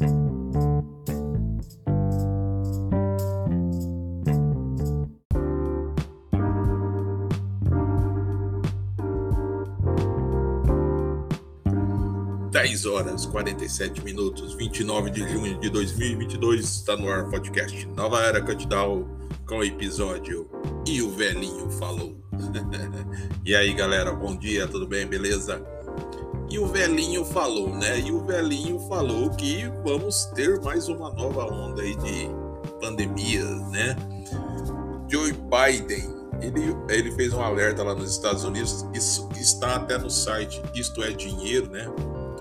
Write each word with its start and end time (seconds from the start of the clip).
10 0.00 0.12
horas 12.86 13.26
47 13.26 14.02
minutos, 14.02 14.54
29 14.54 15.10
de 15.10 15.20
junho 15.28 15.60
de 15.60 15.68
2022, 15.68 16.64
está 16.64 16.96
no 16.96 17.10
ar 17.10 17.28
podcast 17.28 17.86
Nova 17.88 18.22
Era 18.22 18.40
Cantidal 18.40 19.06
com 19.46 19.58
o 19.58 19.64
episódio 19.64 20.50
E 20.86 21.02
o 21.02 21.10
Velhinho 21.10 21.70
Falou. 21.72 22.16
e 23.44 23.54
aí 23.54 23.74
galera, 23.74 24.14
bom 24.14 24.34
dia, 24.34 24.66
tudo 24.66 24.86
bem, 24.86 25.06
beleza? 25.06 25.62
E 26.50 26.58
o 26.58 26.66
velhinho 26.66 27.24
falou, 27.24 27.70
né? 27.70 28.00
E 28.00 28.10
o 28.10 28.24
velhinho 28.24 28.80
falou 28.80 29.30
que 29.30 29.66
vamos 29.84 30.24
ter 30.34 30.60
mais 30.60 30.88
uma 30.88 31.10
nova 31.12 31.44
onda 31.44 31.82
aí 31.82 31.94
de 31.96 32.28
pandemia, 32.80 33.44
né? 33.44 33.96
Joe 35.08 35.32
Biden, 35.32 36.12
ele, 36.40 36.76
ele 36.88 37.12
fez 37.12 37.32
um 37.32 37.40
alerta 37.40 37.82
lá 37.82 37.94
nos 37.94 38.10
Estados 38.10 38.44
Unidos, 38.44 38.84
isso 38.92 39.28
está 39.36 39.76
até 39.76 39.96
no 39.96 40.10
site 40.10 40.60
Isto 40.74 41.02
é 41.02 41.10
Dinheiro, 41.10 41.70
né? 41.70 41.86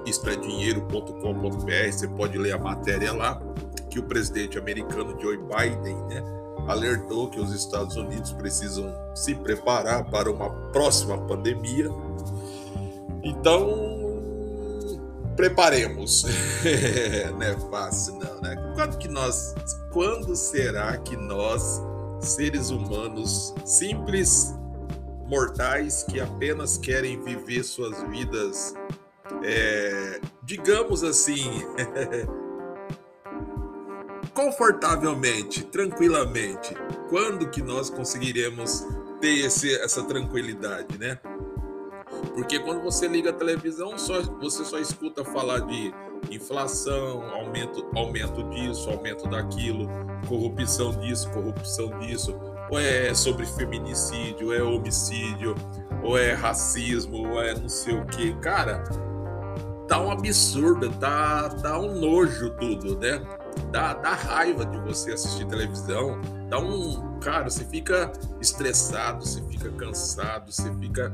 extradinheiro.com.br, 0.06 1.92
você 1.92 2.08
pode 2.08 2.38
ler 2.38 2.54
a 2.54 2.58
matéria 2.58 3.14
lá, 3.14 3.42
que 3.90 4.00
o 4.00 4.04
presidente 4.04 4.58
americano 4.58 5.16
Joe 5.20 5.38
Biden 5.38 5.96
né, 6.08 6.24
alertou 6.68 7.30
que 7.30 7.40
os 7.40 7.54
Estados 7.54 7.96
Unidos 7.96 8.32
precisam 8.34 8.94
se 9.16 9.36
preparar 9.36 10.10
para 10.10 10.32
uma 10.32 10.50
próxima 10.72 11.18
pandemia. 11.18 11.90
Então, 13.24 13.99
preparemos. 15.40 16.26
não 17.32 17.42
é 17.42 17.58
fácil 17.72 18.16
não, 18.16 18.42
né? 18.42 18.58
Quando 18.76 18.98
que 18.98 19.08
nós, 19.08 19.56
quando 19.94 20.36
será 20.36 20.98
que 20.98 21.16
nós, 21.16 21.82
seres 22.20 22.72
humanos 22.72 23.56
simples, 23.64 24.54
mortais 25.28 26.04
que 26.04 26.20
apenas 26.20 26.78
querem 26.78 27.24
viver 27.24 27.64
suas 27.64 28.04
vidas 28.10 28.74
é, 29.42 30.20
digamos 30.44 31.06
assim, 31.06 31.64
confortavelmente, 34.36 35.64
tranquilamente, 35.64 36.76
quando 37.10 37.50
que 37.50 37.62
nós 37.62 37.90
conseguiremos 37.90 38.86
ter 39.22 39.46
esse, 39.46 39.74
essa 39.76 40.04
tranquilidade, 40.04 40.98
né? 40.98 41.18
Porque 42.34 42.60
quando 42.60 42.82
você 42.82 43.08
liga 43.08 43.30
a 43.30 43.34
televisão, 43.34 43.98
só, 43.98 44.22
você 44.22 44.64
só 44.66 44.78
escuta 44.78 45.24
falar 45.24 45.60
de 45.60 45.94
inflação, 46.32 47.24
aumento, 47.34 47.86
aumento 47.96 48.44
disso, 48.50 48.90
aumento 48.90 49.28
daquilo, 49.28 49.88
corrupção 50.28 50.92
disso, 51.00 51.30
corrupção 51.32 51.98
disso, 52.00 52.38
ou 52.70 52.80
é 52.80 53.14
sobre 53.14 53.46
feminicídio, 53.46 54.48
ou 54.48 54.54
é 54.54 54.62
homicídio, 54.62 55.56
ou 56.04 56.18
é 56.18 56.34
racismo, 56.34 57.28
ou 57.30 57.42
é 57.42 57.54
não 57.58 57.70
sei 57.70 57.98
o 57.98 58.06
que. 58.06 58.34
Cara, 58.36 58.84
tá 59.88 60.00
um 60.00 60.12
absurdo, 60.12 60.90
tá, 60.92 61.50
tá 61.50 61.80
um 61.80 62.00
nojo 62.00 62.52
tudo, 62.52 62.98
né? 62.98 63.22
Dá, 63.72 63.94
dá 63.94 64.14
raiva 64.14 64.66
de 64.66 64.80
você 64.80 65.14
assistir 65.14 65.46
televisão, 65.48 66.20
dá 66.48 66.60
um. 66.60 67.20
Cara, 67.20 67.50
você 67.50 67.66
fica 67.66 68.12
estressado, 68.40 69.26
você 69.26 69.42
fica 69.44 69.70
cansado, 69.72 70.52
você 70.52 70.72
fica. 70.76 71.12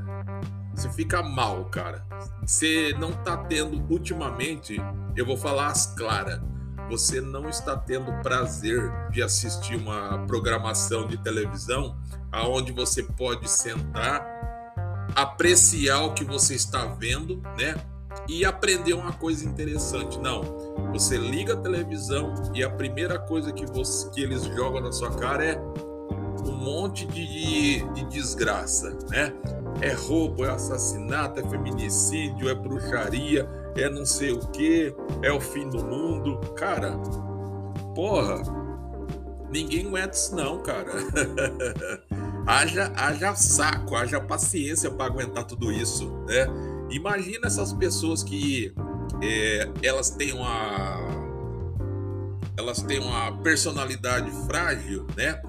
Você 0.76 0.90
fica 0.90 1.24
mal, 1.24 1.66
cara. 1.66 2.06
Você 2.46 2.94
não 3.00 3.12
tá 3.12 3.38
tendo, 3.38 3.84
ultimamente, 3.92 4.78
eu 5.16 5.26
vou 5.26 5.38
falar 5.38 5.68
as 5.68 5.88
claras, 5.96 6.42
você 6.90 7.22
não 7.22 7.50
está 7.50 7.76
tendo 7.76 8.12
prazer 8.22 8.92
de 9.12 9.24
assistir 9.24 9.76
uma 9.76 10.26
programação 10.28 11.08
de 11.08 11.18
televisão 11.18 11.98
aonde 12.32 12.72
você 12.72 13.02
pode 13.02 13.50
sentar, 13.50 14.24
apreciar 15.16 16.04
o 16.04 16.14
que 16.14 16.24
você 16.24 16.54
está 16.54 16.86
vendo, 16.86 17.42
né? 17.58 17.76
e 18.28 18.46
aprender 18.46 18.94
uma 18.94 19.14
coisa 19.14 19.46
interessante. 19.46 20.20
Não, 20.20 20.42
você 20.92 21.18
liga 21.18 21.54
a 21.54 21.58
televisão 21.58 22.34
e 22.54 22.64
a 22.64 22.70
primeira 22.70 23.20
coisa 23.20 23.52
que, 23.52 23.66
você, 23.66 24.10
que 24.10 24.22
eles 24.22 24.44
jogam 24.44 24.82
na 24.82 24.92
sua 24.92 25.12
cara 25.12 25.46
é 25.46 25.60
um 26.46 26.56
monte 26.56 27.06
de, 27.08 27.82
de 27.94 28.06
desgraça, 28.06 28.98
né? 29.10 29.34
É 29.82 29.92
roubo, 29.94 30.46
é 30.46 30.50
assassinato, 30.50 31.40
é 31.40 31.50
feminicídio, 31.50 32.50
é 32.50 32.56
bruxaria, 32.56 33.48
é 33.76 33.90
não 33.90 34.06
sei 34.06 34.32
o 34.32 34.40
que, 34.40 34.96
é 35.22 35.32
o 35.32 35.40
fim 35.40 35.70
do 35.70 35.84
mundo. 35.84 36.40
Cara, 36.56 36.98
porra, 37.94 38.42
ninguém 39.50 39.88
aguenta 39.88 40.16
isso 40.16 40.36
não, 40.36 40.62
cara. 40.64 40.92
haja, 42.48 42.92
haja 42.96 43.36
saco, 43.36 43.96
haja 43.96 44.20
paciência 44.20 44.90
para 44.90 45.06
aguentar 45.06 45.46
tudo 45.46 45.72
isso, 45.72 46.10
né? 46.28 46.48
Imagina 46.90 47.48
essas 47.48 47.74
pessoas 47.74 48.24
que 48.24 48.74
é, 49.22 49.70
elas 49.82 50.10
têm 50.10 50.34
uma 50.34 51.00
elas 52.58 52.82
têm 52.82 53.00
uma 53.00 53.32
personalidade 53.40 54.32
frágil, 54.46 55.06
né? 55.16 55.42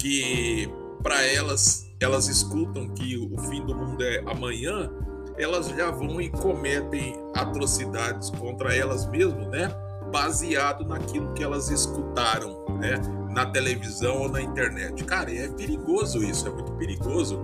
Que 0.00 0.70
para 1.02 1.24
elas 1.24 1.85
elas 2.00 2.28
escutam 2.28 2.88
que 2.88 3.16
o 3.16 3.38
fim 3.42 3.64
do 3.64 3.74
mundo 3.74 4.02
é 4.02 4.22
amanhã, 4.26 4.90
elas 5.38 5.68
já 5.68 5.90
vão 5.90 6.20
e 6.20 6.30
cometem 6.30 7.14
atrocidades 7.34 8.30
contra 8.30 8.74
elas 8.74 9.06
mesmas, 9.08 9.48
né? 9.48 9.68
Baseado 10.12 10.86
naquilo 10.86 11.32
que 11.34 11.42
elas 11.42 11.68
escutaram, 11.68 12.64
né? 12.78 12.94
Na 13.30 13.46
televisão 13.46 14.22
ou 14.22 14.28
na 14.28 14.40
internet. 14.40 15.04
Cara, 15.04 15.34
é 15.34 15.48
perigoso 15.48 16.22
isso, 16.22 16.46
é 16.46 16.50
muito 16.50 16.72
perigoso. 16.72 17.38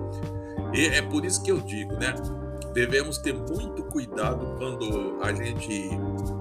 E 0.73 0.87
é 0.87 1.03
por 1.03 1.25
isso 1.25 1.43
que 1.43 1.53
eu 1.53 1.61
digo, 1.61 1.93
né? 1.95 2.15
Devemos 2.72 3.19
ter 3.19 3.34
muito 3.34 3.83
cuidado 3.84 4.55
quando 4.56 5.19
a 5.22 5.33
gente 5.33 5.91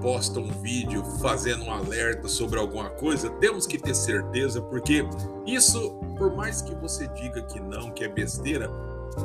posta 0.00 0.40
um 0.40 0.50
vídeo 0.60 1.04
fazendo 1.20 1.64
um 1.64 1.72
alerta 1.72 2.28
sobre 2.28 2.58
alguma 2.58 2.90
coisa. 2.90 3.30
Temos 3.30 3.66
que 3.66 3.78
ter 3.78 3.94
certeza, 3.94 4.60
porque 4.60 5.04
isso, 5.46 5.92
por 6.16 6.34
mais 6.34 6.62
que 6.62 6.74
você 6.74 7.06
diga 7.08 7.42
que 7.42 7.60
não, 7.60 7.90
que 7.90 8.04
é 8.04 8.08
besteira, 8.08 8.70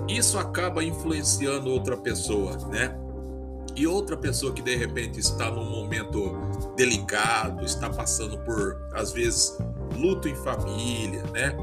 isso 0.08 0.38
acaba 0.38 0.84
influenciando 0.84 1.70
outra 1.70 1.96
pessoa, 1.96 2.58
né? 2.68 2.98
E 3.76 3.86
outra 3.86 4.18
pessoa 4.18 4.52
que 4.52 4.62
de 4.62 4.76
repente 4.76 5.20
está 5.20 5.52
num 5.52 5.70
momento 5.70 6.36
delicado, 6.76 7.64
está 7.64 7.90
passando 7.90 8.38
por, 8.40 8.82
às 8.92 9.12
vezes, 9.12 9.58
luto 9.96 10.28
em 10.28 10.36
família, 10.36 11.24
né? 11.32 11.56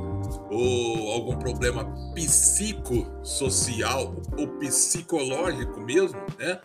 Ou 0.51 1.12
algum 1.12 1.37
problema 1.37 1.85
psicossocial 2.15 4.15
ou 4.39 4.49
psicológico 4.59 5.81
mesmo, 5.81 6.19
né? 6.39 6.61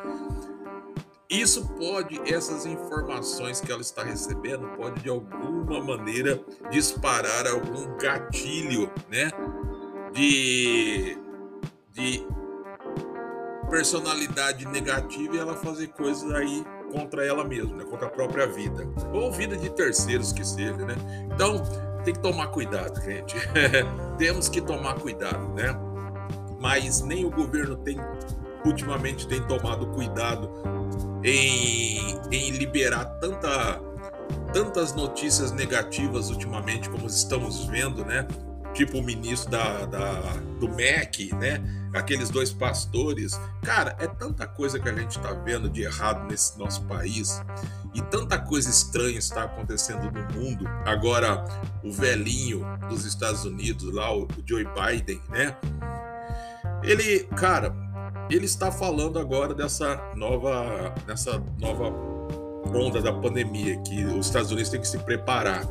Isso 1.30 1.68
pode, 1.78 2.20
essas 2.26 2.66
informações 2.66 3.62
que 3.62 3.72
ela 3.72 3.82
está 3.82 4.04
recebendo, 4.04 4.68
pode 4.70 5.02
de 5.02 5.10
alguma 5.10 5.80
maneira 5.80 6.42
disparar 6.72 7.46
algum 7.46 7.96
gatilho, 7.98 8.92
né? 9.10 9.30
De, 10.12 11.16
de 11.94 12.26
personalidade 13.70 14.66
negativa 14.66 15.36
e 15.36 15.38
ela 15.38 15.56
fazer 15.56 15.90
coisas 15.90 16.32
aí 16.32 16.66
contra 16.92 17.24
ela 17.24 17.44
mesma, 17.44 17.78
né? 17.78 17.86
contra 17.86 18.08
a 18.08 18.10
própria 18.10 18.48
vida, 18.48 18.88
ou 19.14 19.32
vida 19.32 19.56
de 19.56 19.70
terceiros 19.70 20.34
que 20.34 20.44
seja, 20.44 20.78
né? 20.78 20.96
Então, 21.34 21.62
tem 22.04 22.14
que 22.14 22.20
tomar 22.20 22.48
cuidado, 22.48 23.00
gente. 23.02 23.36
Temos 24.18 24.50
que 24.50 24.62
tomar 24.62 24.96
cuidado, 24.96 25.50
né? 25.54 25.76
Mas 26.60 27.02
nem 27.02 27.26
o 27.26 27.32
governo 27.32 27.78
tem, 27.78 27.98
ultimamente, 28.66 29.28
tem 29.28 29.42
tomado 29.44 29.88
cuidado 29.88 30.50
em, 31.24 32.20
em 32.32 32.52
liberar 32.52 33.06
tanta, 33.20 33.82
tantas 34.54 34.94
notícias 34.94 35.52
negativas 35.52 36.30
ultimamente, 36.30 36.90
como 36.90 37.08
estamos 37.08 37.66
vendo, 37.66 38.04
né? 38.04 38.28
Tipo 38.74 39.00
o 39.00 39.04
ministro 39.04 39.52
da, 39.52 39.86
da, 39.86 40.20
do 40.60 40.70
MEC, 40.70 41.34
né? 41.36 41.62
Aqueles 41.94 42.30
dois 42.30 42.52
pastores. 42.52 43.40
Cara, 43.64 43.96
é 44.00 44.08
tanta 44.08 44.48
coisa 44.48 44.80
que 44.80 44.88
a 44.88 44.94
gente 44.94 45.18
está 45.18 45.34
vendo 45.34 45.70
de 45.70 45.84
errado 45.84 46.30
nesse 46.30 46.58
nosso 46.58 46.84
país 46.84 47.42
e 47.94 48.02
tanta 48.04 48.38
coisa 48.38 48.70
estranha 48.70 49.18
está 49.18 49.44
acontecendo 49.44 50.12
no 50.12 50.40
mundo. 50.40 50.66
Agora, 50.86 51.44
o 51.84 51.92
velhinho 51.92 52.64
dos 52.88 53.06
Estados 53.06 53.44
Unidos, 53.44 53.92
lá, 53.94 54.16
o 54.16 54.28
Joe 54.46 54.66
Biden, 54.66 55.22
né? 55.30 55.58
Ele, 56.84 57.24
cara, 57.36 57.76
ele 58.30 58.46
está 58.46 58.72
falando 58.72 59.18
agora 59.18 59.54
dessa 59.54 60.00
nova, 60.16 60.94
dessa 61.06 61.44
nova 61.60 61.92
onda 62.74 63.02
da 63.02 63.12
pandemia 63.12 63.78
que 63.82 64.04
os 64.06 64.28
Estados 64.28 64.52
Unidos 64.52 64.70
têm 64.70 64.80
que 64.80 64.88
se 64.88 65.00
preparar. 65.00 65.66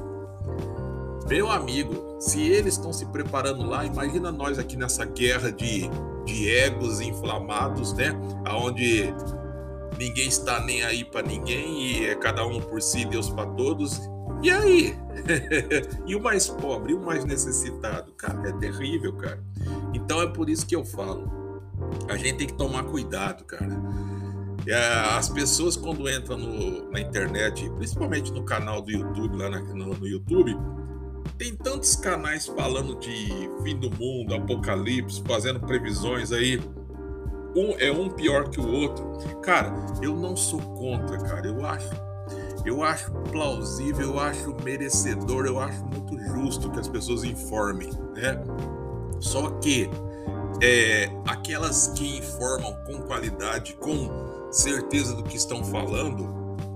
Meu 1.28 1.50
amigo, 1.50 2.07
se 2.18 2.40
eles 2.40 2.74
estão 2.74 2.92
se 2.92 3.06
preparando 3.06 3.64
lá, 3.64 3.84
imagina 3.84 4.32
nós 4.32 4.58
aqui 4.58 4.76
nessa 4.76 5.04
guerra 5.04 5.52
de, 5.52 5.88
de 6.24 6.48
egos 6.48 7.00
inflamados, 7.00 7.92
né? 7.92 8.14
Aonde 8.44 9.14
ninguém 9.98 10.28
está 10.28 10.60
nem 10.60 10.82
aí 10.82 11.04
para 11.04 11.26
ninguém 11.26 11.82
e 11.82 12.06
é 12.06 12.14
cada 12.14 12.44
um 12.44 12.60
por 12.60 12.82
si, 12.82 13.04
Deus 13.04 13.30
para 13.30 13.46
todos. 13.50 14.00
E 14.42 14.50
aí? 14.50 14.96
e 16.06 16.14
o 16.14 16.22
mais 16.22 16.48
pobre, 16.48 16.92
e 16.92 16.94
o 16.94 17.00
mais 17.00 17.24
necessitado? 17.24 18.12
Cara, 18.12 18.48
é 18.48 18.52
terrível, 18.52 19.12
cara. 19.14 19.42
Então 19.94 20.20
é 20.22 20.26
por 20.26 20.48
isso 20.48 20.66
que 20.66 20.74
eu 20.74 20.84
falo. 20.84 21.62
A 22.08 22.16
gente 22.16 22.38
tem 22.38 22.46
que 22.46 22.54
tomar 22.54 22.84
cuidado, 22.84 23.44
cara. 23.44 23.76
As 25.16 25.28
pessoas 25.28 25.76
quando 25.76 26.08
entram 26.10 26.36
no, 26.36 26.90
na 26.90 27.00
internet, 27.00 27.70
principalmente 27.76 28.32
no 28.32 28.44
canal 28.44 28.82
do 28.82 28.90
YouTube, 28.90 29.36
lá 29.36 29.48
na, 29.48 29.60
no, 29.60 29.94
no 29.94 30.06
YouTube, 30.06 30.56
tem 31.38 31.54
tantos 31.54 31.94
canais 31.94 32.46
falando 32.46 32.98
de 32.98 33.48
fim 33.62 33.76
do 33.78 33.90
mundo, 33.90 34.34
apocalipse, 34.34 35.22
fazendo 35.26 35.60
previsões 35.60 36.32
aí. 36.32 36.60
Um 37.56 37.74
é 37.78 37.90
um 37.90 38.10
pior 38.10 38.48
que 38.48 38.60
o 38.60 38.68
outro. 38.68 39.38
Cara, 39.40 39.72
eu 40.02 40.14
não 40.16 40.36
sou 40.36 40.60
contra, 40.60 41.16
cara. 41.18 41.46
Eu 41.46 41.64
acho 41.64 42.08
eu 42.64 42.82
acho 42.82 43.10
plausível, 43.30 44.12
eu 44.12 44.20
acho 44.20 44.54
merecedor, 44.62 45.46
eu 45.46 45.58
acho 45.58 45.82
muito 45.86 46.18
justo 46.18 46.70
que 46.70 46.78
as 46.78 46.88
pessoas 46.88 47.24
informem, 47.24 47.90
né? 48.14 48.38
Só 49.20 49.50
que 49.52 49.88
é, 50.60 51.08
aquelas 51.26 51.88
que 51.88 52.18
informam 52.18 52.74
com 52.84 53.00
qualidade, 53.02 53.74
com 53.74 54.50
certeza 54.50 55.14
do 55.14 55.22
que 55.22 55.36
estão 55.36 55.64
falando, 55.64 56.28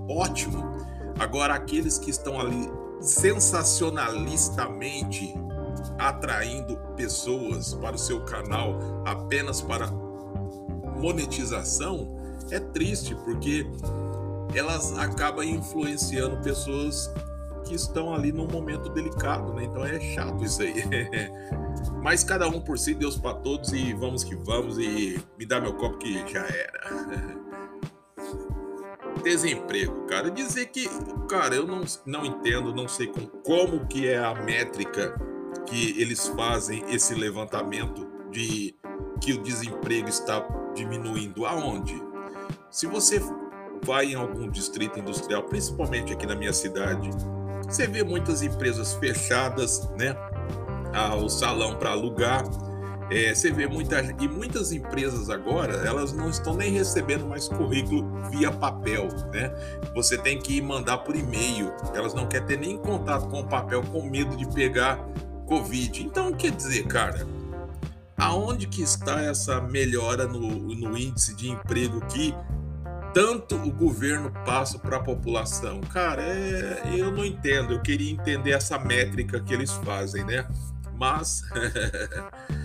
ótimo. 0.08 0.62
Agora, 1.18 1.54
aqueles 1.54 1.98
que 1.98 2.10
estão 2.10 2.40
ali 2.40 2.70
sensacionalistamente 3.02 5.34
atraindo 5.98 6.76
pessoas 6.96 7.74
para 7.74 7.96
o 7.96 7.98
seu 7.98 8.24
canal 8.24 8.78
apenas 9.04 9.60
para 9.60 9.88
monetização, 10.98 12.16
é 12.50 12.58
triste, 12.60 13.14
porque 13.24 13.66
elas 14.54 14.96
acabam 14.98 15.44
influenciando 15.44 16.36
pessoas 16.38 17.10
que 17.64 17.74
estão 17.74 18.14
ali 18.14 18.32
num 18.32 18.46
momento 18.46 18.88
delicado, 18.90 19.52
né? 19.54 19.64
Então 19.64 19.84
é 19.84 19.98
chato 20.14 20.44
isso 20.44 20.62
aí. 20.62 20.84
Mas 22.02 22.22
cada 22.22 22.48
um 22.48 22.60
por 22.60 22.78
si, 22.78 22.94
Deus 22.94 23.16
para 23.16 23.34
todos 23.34 23.72
e 23.72 23.92
vamos 23.94 24.22
que 24.24 24.34
vamos 24.34 24.78
e 24.78 25.20
me 25.38 25.46
dá 25.46 25.60
meu 25.60 25.74
copo 25.74 25.98
que 25.98 26.12
já 26.32 26.46
era. 26.46 27.38
Desemprego, 29.22 30.06
cara. 30.06 30.30
Dizer 30.30 30.66
que, 30.66 30.88
cara, 31.28 31.54
eu 31.54 31.66
não, 31.66 31.82
não 32.06 32.24
entendo, 32.24 32.74
não 32.74 32.88
sei 32.88 33.06
com, 33.06 33.26
como 33.26 33.86
que 33.86 34.08
é 34.08 34.18
a 34.18 34.34
métrica 34.34 35.14
que 35.66 36.00
eles 36.00 36.28
fazem 36.28 36.84
esse 36.88 37.14
levantamento 37.14 38.06
de 38.30 38.74
que 39.20 39.32
o 39.32 39.42
desemprego 39.42 40.08
está 40.08 40.44
diminuindo. 40.74 41.46
Aonde? 41.46 42.02
Se 42.70 42.86
você 42.86 43.20
vai 43.84 44.06
em 44.06 44.14
algum 44.14 44.48
distrito 44.48 44.98
industrial, 44.98 45.44
principalmente 45.44 46.12
aqui 46.12 46.26
na 46.26 46.34
minha 46.34 46.52
cidade, 46.52 47.10
você 47.64 47.86
vê 47.86 48.02
muitas 48.02 48.42
empresas 48.42 48.94
fechadas, 48.94 49.88
né? 49.98 50.16
Ah, 50.92 51.14
o 51.14 51.28
salão 51.28 51.76
para 51.76 51.90
alugar. 51.90 52.44
É, 53.12 53.34
você 53.34 53.50
vê 53.50 53.66
muita 53.66 54.00
e 54.00 54.26
muitas 54.26 54.72
empresas 54.72 55.28
agora 55.28 55.86
elas 55.86 56.14
não 56.14 56.30
estão 56.30 56.54
nem 56.54 56.72
recebendo 56.72 57.26
mais 57.26 57.46
currículo 57.46 58.30
via 58.30 58.50
papel, 58.50 59.06
né? 59.30 59.52
Você 59.94 60.16
tem 60.16 60.40
que 60.40 60.62
mandar 60.62 60.98
por 60.98 61.14
e-mail. 61.14 61.70
Elas 61.94 62.14
não 62.14 62.26
querem 62.26 62.46
ter 62.46 62.58
nem 62.58 62.78
contato 62.78 63.28
com 63.28 63.40
o 63.40 63.46
papel 63.46 63.82
com 63.82 64.08
medo 64.08 64.34
de 64.34 64.46
pegar 64.48 64.96
covid. 65.46 66.02
Então 66.02 66.32
quer 66.32 66.52
dizer, 66.52 66.86
cara, 66.86 67.26
aonde 68.16 68.66
que 68.66 68.82
está 68.82 69.20
essa 69.20 69.60
melhora 69.60 70.26
no, 70.26 70.40
no 70.40 70.96
índice 70.96 71.36
de 71.36 71.50
emprego 71.50 72.00
que 72.06 72.34
tanto 73.12 73.56
o 73.56 73.70
governo 73.70 74.32
passa 74.46 74.78
para 74.78 74.96
a 74.96 75.00
população? 75.00 75.82
Cara, 75.82 76.22
é, 76.22 76.94
eu 76.96 77.12
não 77.12 77.26
entendo. 77.26 77.74
Eu 77.74 77.82
queria 77.82 78.10
entender 78.10 78.52
essa 78.52 78.78
métrica 78.78 79.38
que 79.38 79.52
eles 79.52 79.72
fazem, 79.84 80.24
né? 80.24 80.46
Mas 80.98 81.42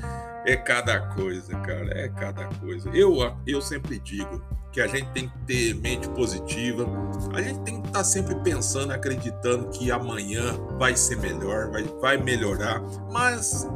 é 0.47 0.55
cada 0.55 1.01
coisa, 1.13 1.53
cara, 1.59 1.91
é 1.93 2.07
cada 2.07 2.45
coisa. 2.45 2.89
Eu, 2.93 3.17
eu 3.45 3.61
sempre 3.61 3.99
digo 3.99 4.41
que 4.71 4.79
a 4.79 4.87
gente 4.87 5.09
tem 5.11 5.27
que 5.27 5.37
ter 5.39 5.75
mente 5.75 6.07
positiva, 6.09 6.87
a 7.33 7.41
gente 7.41 7.59
tem 7.61 7.81
que 7.81 7.87
estar 7.87 7.99
tá 7.99 8.03
sempre 8.03 8.33
pensando, 8.35 8.93
acreditando 8.93 9.67
que 9.69 9.91
amanhã 9.91 10.53
vai 10.77 10.95
ser 10.95 11.17
melhor, 11.17 11.69
vai, 11.69 11.83
vai 11.99 12.17
melhorar, 12.17 12.81
mas 13.11 13.67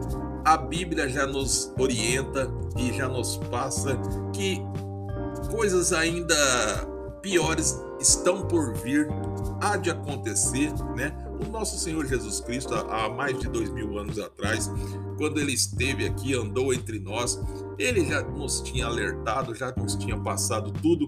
a 0.46 0.56
Bíblia 0.56 1.10
já 1.10 1.28
nos 1.28 1.74
orienta 1.78 2.50
e 2.78 2.94
já 2.94 3.10
nos 3.10 3.36
passa 3.50 3.98
que 4.34 4.62
coisas 5.52 5.92
ainda 5.92 6.36
piores 7.22 7.78
estão 8.00 8.48
por 8.48 8.74
vir, 8.76 9.08
há 9.60 9.76
de 9.76 9.90
acontecer, 9.90 10.72
né? 10.96 11.14
O 11.46 11.52
nosso 11.52 11.78
Senhor 11.78 12.06
Jesus 12.06 12.40
Cristo, 12.40 12.74
há 12.74 13.10
mais 13.10 13.38
de 13.40 13.50
dois 13.50 13.70
mil 13.70 13.98
anos 13.98 14.18
atrás, 14.20 14.70
quando 15.22 15.40
ele 15.40 15.54
esteve 15.54 16.08
aqui, 16.08 16.34
andou 16.34 16.74
entre 16.74 16.98
nós, 17.00 17.40
ele 17.78 18.04
já 18.08 18.24
nos 18.24 18.60
tinha 18.60 18.88
alertado, 18.88 19.54
já 19.54 19.72
nos 19.78 19.94
tinha 19.94 20.18
passado 20.18 20.72
tudo, 20.82 21.08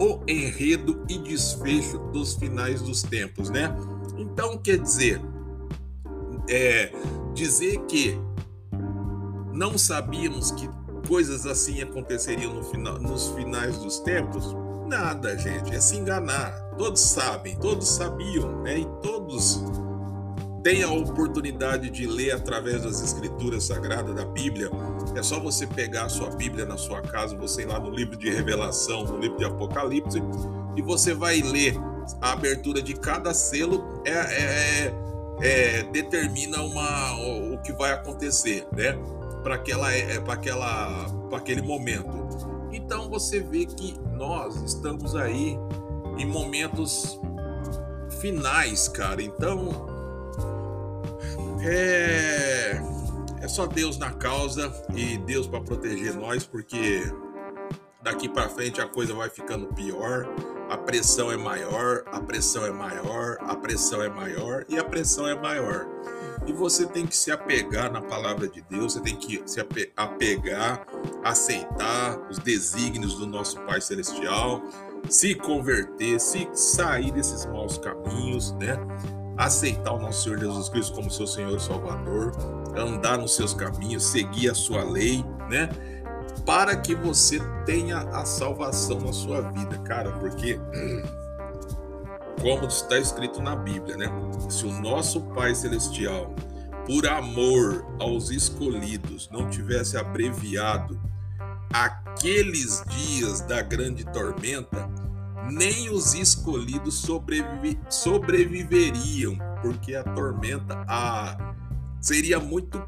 o 0.00 0.20
enredo 0.28 1.04
e 1.08 1.18
desfecho 1.18 1.98
dos 2.12 2.34
finais 2.34 2.80
dos 2.80 3.02
tempos, 3.02 3.50
né? 3.50 3.76
Então, 4.16 4.56
quer 4.56 4.78
dizer, 4.78 5.20
é, 6.48 6.92
dizer 7.34 7.80
que 7.86 8.16
não 9.52 9.76
sabíamos 9.76 10.52
que 10.52 10.70
coisas 11.08 11.44
assim 11.44 11.82
aconteceriam 11.82 12.54
no 12.54 12.62
final, 12.62 13.00
nos 13.00 13.30
finais 13.30 13.76
dos 13.78 13.98
tempos? 13.98 14.54
Nada, 14.86 15.36
gente, 15.36 15.74
é 15.74 15.80
se 15.80 15.96
enganar. 15.96 16.52
Todos 16.78 17.00
sabem, 17.00 17.56
todos 17.56 17.88
sabiam, 17.88 18.62
né? 18.62 18.78
E 18.78 18.86
todos 19.02 19.60
têm 20.62 20.82
a 20.82 20.90
oportunidade 20.90 21.90
de 21.90 22.06
ler 22.06 22.32
através 22.32 22.82
das 22.82 23.00
escrituras 23.02 23.64
sagradas 23.64 24.14
da 24.14 24.24
Bíblia. 24.24 24.70
É 25.14 25.22
só 25.22 25.40
você 25.40 25.66
pegar 25.66 26.04
a 26.04 26.08
sua 26.08 26.30
Bíblia 26.30 26.64
na 26.64 26.76
sua 26.76 27.00
casa, 27.00 27.36
você 27.36 27.62
ir 27.62 27.66
lá 27.66 27.78
no 27.78 27.90
livro 27.90 28.16
de 28.16 28.30
Revelação, 28.30 29.04
no 29.04 29.18
livro 29.18 29.38
de 29.38 29.44
Apocalipse, 29.44 30.22
e 30.76 30.82
você 30.82 31.14
vai 31.14 31.40
ler 31.40 31.74
a 32.20 32.32
abertura 32.32 32.82
de 32.82 32.94
cada 32.94 33.32
selo 33.32 34.02
é, 34.04 34.12
é, 34.12 34.94
é 35.42 35.82
determina 35.84 36.62
uma, 36.62 37.14
o, 37.16 37.54
o 37.54 37.58
que 37.62 37.72
vai 37.72 37.92
acontecer, 37.92 38.66
né? 38.76 38.98
para 39.42 39.54
aquela 39.54 39.92
é, 39.92 40.20
para 40.20 40.34
aquela 40.34 41.06
para 41.28 41.38
aquele 41.38 41.62
momento. 41.62 42.10
Então 42.72 43.08
você 43.08 43.40
vê 43.40 43.66
que 43.66 43.98
nós 44.16 44.56
estamos 44.62 45.16
aí 45.16 45.58
em 46.18 46.26
momentos 46.26 47.18
finais, 48.20 48.88
cara. 48.88 49.22
Então 49.22 49.89
é 51.62 52.80
é 53.40 53.48
só 53.48 53.66
Deus 53.66 53.96
na 53.96 54.12
causa 54.12 54.70
e 54.94 55.16
Deus 55.18 55.46
para 55.46 55.60
proteger 55.60 56.14
nós, 56.14 56.44
porque 56.44 57.02
daqui 58.02 58.28
para 58.28 58.48
frente 58.50 58.80
a 58.80 58.86
coisa 58.86 59.14
vai 59.14 59.30
ficando 59.30 59.66
pior, 59.68 60.28
a 60.68 60.76
pressão 60.76 61.32
é 61.32 61.36
maior, 61.36 62.02
a 62.06 62.20
pressão 62.20 62.66
é 62.66 62.70
maior, 62.70 63.38
a 63.40 63.56
pressão 63.56 64.02
é 64.02 64.08
maior 64.10 64.64
e 64.68 64.78
a 64.78 64.84
pressão 64.84 65.26
é 65.26 65.34
maior. 65.34 65.86
E 66.46 66.52
você 66.52 66.86
tem 66.86 67.06
que 67.06 67.16
se 67.16 67.30
apegar 67.30 67.90
na 67.90 68.00
palavra 68.00 68.46
de 68.46 68.60
Deus, 68.62 68.92
você 68.92 69.00
tem 69.00 69.16
que 69.16 69.42
se 69.46 69.60
apegar, 69.96 70.86
aceitar 71.24 72.18
os 72.30 72.38
desígnios 72.38 73.14
do 73.14 73.26
nosso 73.26 73.58
Pai 73.60 73.80
Celestial, 73.80 74.62
se 75.08 75.34
converter, 75.34 76.20
se 76.20 76.48
sair 76.52 77.10
desses 77.10 77.46
maus 77.46 77.78
caminhos, 77.78 78.52
né? 78.52 78.76
Aceitar 79.40 79.94
o 79.94 79.98
nosso 79.98 80.24
Senhor 80.24 80.38
Jesus 80.38 80.68
Cristo 80.68 80.94
como 80.94 81.10
seu 81.10 81.26
Senhor 81.26 81.56
e 81.56 81.60
Salvador, 81.60 82.32
andar 82.76 83.16
nos 83.16 83.34
seus 83.34 83.54
caminhos, 83.54 84.04
seguir 84.04 84.50
a 84.50 84.54
sua 84.54 84.84
lei, 84.84 85.24
né? 85.48 85.70
Para 86.44 86.76
que 86.76 86.94
você 86.94 87.40
tenha 87.64 88.00
a 88.00 88.26
salvação 88.26 89.00
na 89.00 89.12
sua 89.14 89.40
vida, 89.40 89.78
cara, 89.78 90.12
porque 90.12 90.60
como 92.40 92.66
está 92.66 92.98
escrito 92.98 93.40
na 93.40 93.56
Bíblia, 93.56 93.96
né? 93.96 94.10
Se 94.50 94.66
o 94.66 94.72
nosso 94.72 95.22
Pai 95.34 95.54
Celestial, 95.54 96.34
por 96.86 97.06
amor 97.06 97.86
aos 97.98 98.30
escolhidos, 98.30 99.30
não 99.32 99.48
tivesse 99.48 99.96
abreviado 99.96 101.00
aqueles 101.72 102.82
dias 102.88 103.40
da 103.40 103.62
grande 103.62 104.04
tormenta, 104.04 104.88
nem 105.50 105.90
os 105.90 106.14
escolhidos 106.14 106.98
sobrevi 106.98 107.78
sobreviveriam, 107.88 109.36
porque 109.62 109.94
a 109.94 110.04
tormenta 110.04 110.84
a, 110.86 111.54
seria 112.00 112.38
muito 112.38 112.82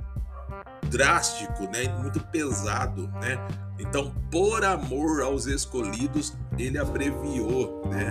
drástico, 0.88 1.64
né? 1.64 1.88
Muito 2.00 2.21
pesado, 2.21 3.09
né? 3.21 3.38
Então, 3.78 4.12
por 4.31 4.64
amor 4.64 5.23
aos 5.23 5.47
escolhidos, 5.47 6.37
ele 6.59 6.78
abreviou, 6.78 7.83
né? 7.88 8.11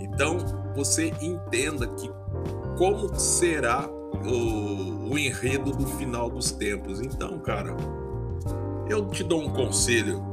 Então 0.00 0.38
você 0.74 1.12
entenda 1.20 1.86
que 1.86 2.10
como 2.76 3.18
será 3.18 3.88
o, 3.88 5.10
o 5.12 5.18
enredo 5.18 5.72
do 5.72 5.86
final 5.86 6.30
dos 6.30 6.52
tempos. 6.52 7.00
Então, 7.00 7.38
cara, 7.40 7.74
eu 8.88 9.06
te 9.08 9.22
dou 9.22 9.42
um 9.42 9.52
conselho. 9.52 10.27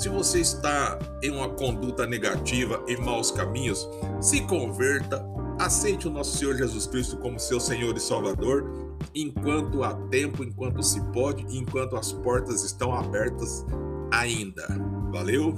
Se 0.00 0.08
você 0.08 0.40
está 0.40 0.98
em 1.22 1.30
uma 1.30 1.50
conduta 1.50 2.06
negativa, 2.06 2.82
em 2.88 2.96
maus 2.96 3.30
caminhos, 3.30 3.86
se 4.18 4.40
converta, 4.46 5.22
aceite 5.58 6.08
o 6.08 6.10
nosso 6.10 6.38
Senhor 6.38 6.56
Jesus 6.56 6.86
Cristo 6.86 7.18
como 7.18 7.38
seu 7.38 7.60
Senhor 7.60 7.94
e 7.94 8.00
Salvador, 8.00 8.96
enquanto 9.14 9.84
há 9.84 9.92
tempo, 10.08 10.42
enquanto 10.42 10.82
se 10.82 11.02
pode, 11.12 11.44
enquanto 11.54 11.96
as 11.96 12.12
portas 12.12 12.64
estão 12.64 12.94
abertas 12.94 13.66
ainda. 14.10 14.66
Valeu? 15.12 15.54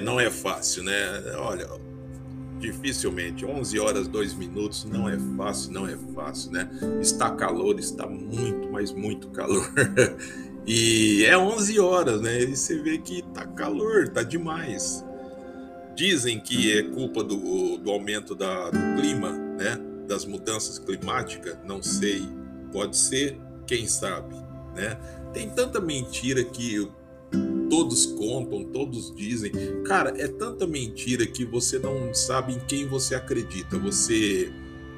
Não 0.00 0.18
é 0.18 0.30
fácil, 0.30 0.82
né? 0.82 0.94
Olha, 1.38 1.68
dificilmente, 2.58 3.44
11 3.44 3.78
horas, 3.78 4.08
2 4.08 4.34
minutos, 4.34 4.84
não 4.84 5.08
é 5.08 5.18
fácil, 5.36 5.72
não 5.72 5.86
é 5.86 5.96
fácil, 6.14 6.52
né? 6.52 6.68
Está 7.00 7.30
calor, 7.30 7.78
está 7.78 8.06
muito, 8.06 8.70
mas 8.70 8.92
muito 8.92 9.28
calor. 9.28 9.70
e 10.66 11.24
é 11.24 11.36
11 11.36 11.78
horas, 11.78 12.20
né? 12.20 12.40
E 12.42 12.56
você 12.56 12.80
vê 12.80 12.98
que 12.98 13.22
tá 13.34 13.46
calor, 13.46 14.08
tá 14.08 14.22
demais. 14.22 15.04
Dizem 15.94 16.40
que 16.40 16.76
é 16.76 16.82
culpa 16.82 17.22
do, 17.22 17.78
do 17.78 17.90
aumento 17.90 18.34
da, 18.34 18.70
do 18.70 19.00
clima, 19.00 19.32
né? 19.32 19.78
Das 20.06 20.24
mudanças 20.24 20.78
climáticas, 20.78 21.56
não 21.66 21.82
sei, 21.82 22.28
pode 22.72 22.96
ser, 22.96 23.38
quem 23.66 23.86
sabe, 23.86 24.34
né? 24.74 24.96
Tem 25.32 25.50
tanta 25.50 25.80
mentira 25.80 26.44
que 26.44 26.88
todos 27.68 28.06
contam, 28.06 28.64
todos 28.64 29.14
dizem. 29.14 29.52
Cara, 29.84 30.14
é 30.16 30.28
tanta 30.28 30.66
mentira 30.66 31.26
que 31.26 31.44
você 31.44 31.78
não 31.78 32.12
sabe 32.14 32.54
em 32.54 32.60
quem 32.60 32.86
você 32.86 33.14
acredita. 33.14 33.78
Você 33.78 34.50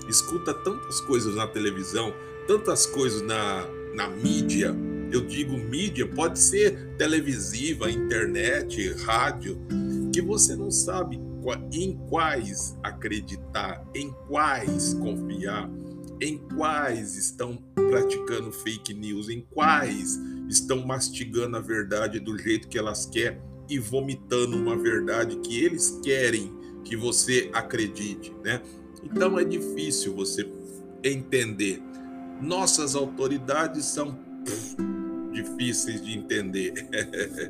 escuta 0.08 0.54
tantas 0.54 1.00
coisas 1.00 1.34
na 1.34 1.46
televisão, 1.46 2.14
tantas 2.46 2.86
coisas 2.86 3.22
na, 3.22 3.66
na 3.94 4.08
mídia. 4.08 4.74
Eu 5.10 5.22
digo 5.22 5.56
mídia, 5.56 6.06
pode 6.06 6.38
ser 6.38 6.94
televisiva, 6.96 7.90
internet, 7.90 8.92
rádio, 9.04 9.58
que 10.12 10.20
você 10.20 10.54
não 10.54 10.70
sabe 10.70 11.20
em 11.72 11.96
quais 12.08 12.76
acreditar, 12.82 13.82
em 13.94 14.12
quais 14.28 14.92
confiar, 14.94 15.70
em 16.20 16.36
quais 16.56 17.16
estão 17.16 17.56
praticando 17.74 18.52
fake 18.52 18.92
news, 18.92 19.28
em 19.28 19.40
quais 19.40 20.18
estão 20.48 20.84
mastigando 20.84 21.56
a 21.56 21.60
verdade 21.60 22.18
do 22.18 22.36
jeito 22.38 22.68
que 22.68 22.78
elas 22.78 23.04
querem 23.04 23.40
e 23.68 23.78
vomitando 23.78 24.56
uma 24.56 24.76
verdade 24.76 25.36
que 25.40 25.62
eles 25.62 26.00
querem 26.02 26.56
que 26.84 26.96
você 26.96 27.50
acredite, 27.52 28.34
né? 28.42 28.62
Então 29.02 29.38
é 29.38 29.44
difícil 29.44 30.14
você 30.14 30.50
entender. 31.04 31.82
Nossas 32.40 32.94
autoridades 32.94 33.84
são 33.84 34.14
pff, 34.44 34.76
difíceis 35.32 36.02
de 36.02 36.16
entender. 36.16 36.72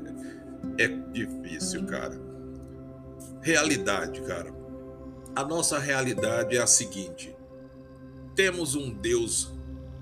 é 0.77 0.89
difícil, 1.13 1.85
cara. 1.87 2.21
Realidade, 3.41 4.21
cara. 4.23 4.53
A 5.37 5.45
nossa 5.45 5.79
realidade 5.79 6.57
é 6.57 6.61
a 6.61 6.67
seguinte: 6.67 7.35
temos 8.35 8.75
um 8.75 8.91
Deus 8.91 9.55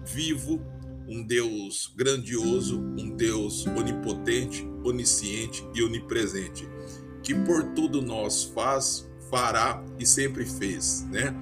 vivo 0.05 0.65
um 1.09 1.23
Deus 1.23 1.93
grandioso, 1.97 2.79
um 2.79 3.11
Deus 3.11 3.67
onipotente, 3.67 4.69
onisciente 4.85 5.67
e 5.75 5.83
onipresente, 5.83 6.69
que 7.23 7.35
por 7.35 7.63
tudo 7.75 8.03
nós 8.03 8.45
faz, 8.45 9.09
fará 9.31 9.83
e 9.99 10.07
sempre 10.07 10.45
fez, 10.45 11.07
né? 11.11 11.35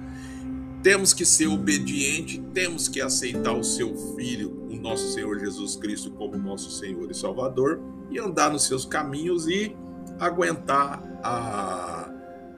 Temos 0.83 1.13
que 1.13 1.25
ser 1.25 1.47
obediente, 1.47 2.39
temos 2.53 2.87
que 2.87 3.01
aceitar 3.01 3.53
o 3.53 3.63
seu 3.63 3.95
filho, 4.15 4.67
o 4.69 4.75
nosso 4.75 5.13
Senhor 5.13 5.39
Jesus 5.39 5.75
Cristo 5.75 6.11
como 6.11 6.37
nosso 6.37 6.69
Senhor 6.69 7.09
e 7.09 7.13
Salvador 7.15 7.81
e 8.11 8.19
andar 8.19 8.51
nos 8.51 8.65
seus 8.65 8.85
caminhos 8.85 9.47
e 9.47 9.75
aguentar 10.19 11.01
a 11.23 12.11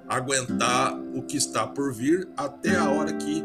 aguentar 0.10 0.98
o 1.14 1.22
que 1.22 1.38
está 1.38 1.68
por 1.68 1.94
vir 1.94 2.28
até 2.36 2.76
a 2.76 2.90
hora 2.90 3.14
que 3.14 3.44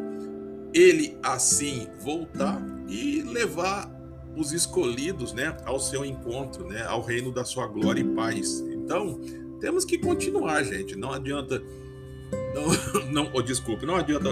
ele 0.73 1.19
assim 1.23 1.89
voltar 2.01 2.63
e 2.93 3.23
levar 3.23 3.91
os 4.37 4.53
escolhidos, 4.53 5.33
né, 5.33 5.57
ao 5.65 5.81
seu 5.81 6.05
encontro, 6.05 6.67
né, 6.67 6.83
ao 6.85 7.03
reino 7.03 7.33
da 7.33 7.45
sua 7.45 7.67
glória 7.67 8.01
e 8.01 8.05
paz. 8.05 8.61
Então, 8.61 9.21
temos 9.61 9.85
que 9.85 9.99
continuar, 9.99 10.63
gente. 10.63 10.97
Não 10.97 11.13
adianta 11.13 11.63
não, 12.55 13.05
não 13.13 13.31
oh, 13.33 13.43
desculpe, 13.43 13.87
não 13.87 13.97
adianta 13.97 14.31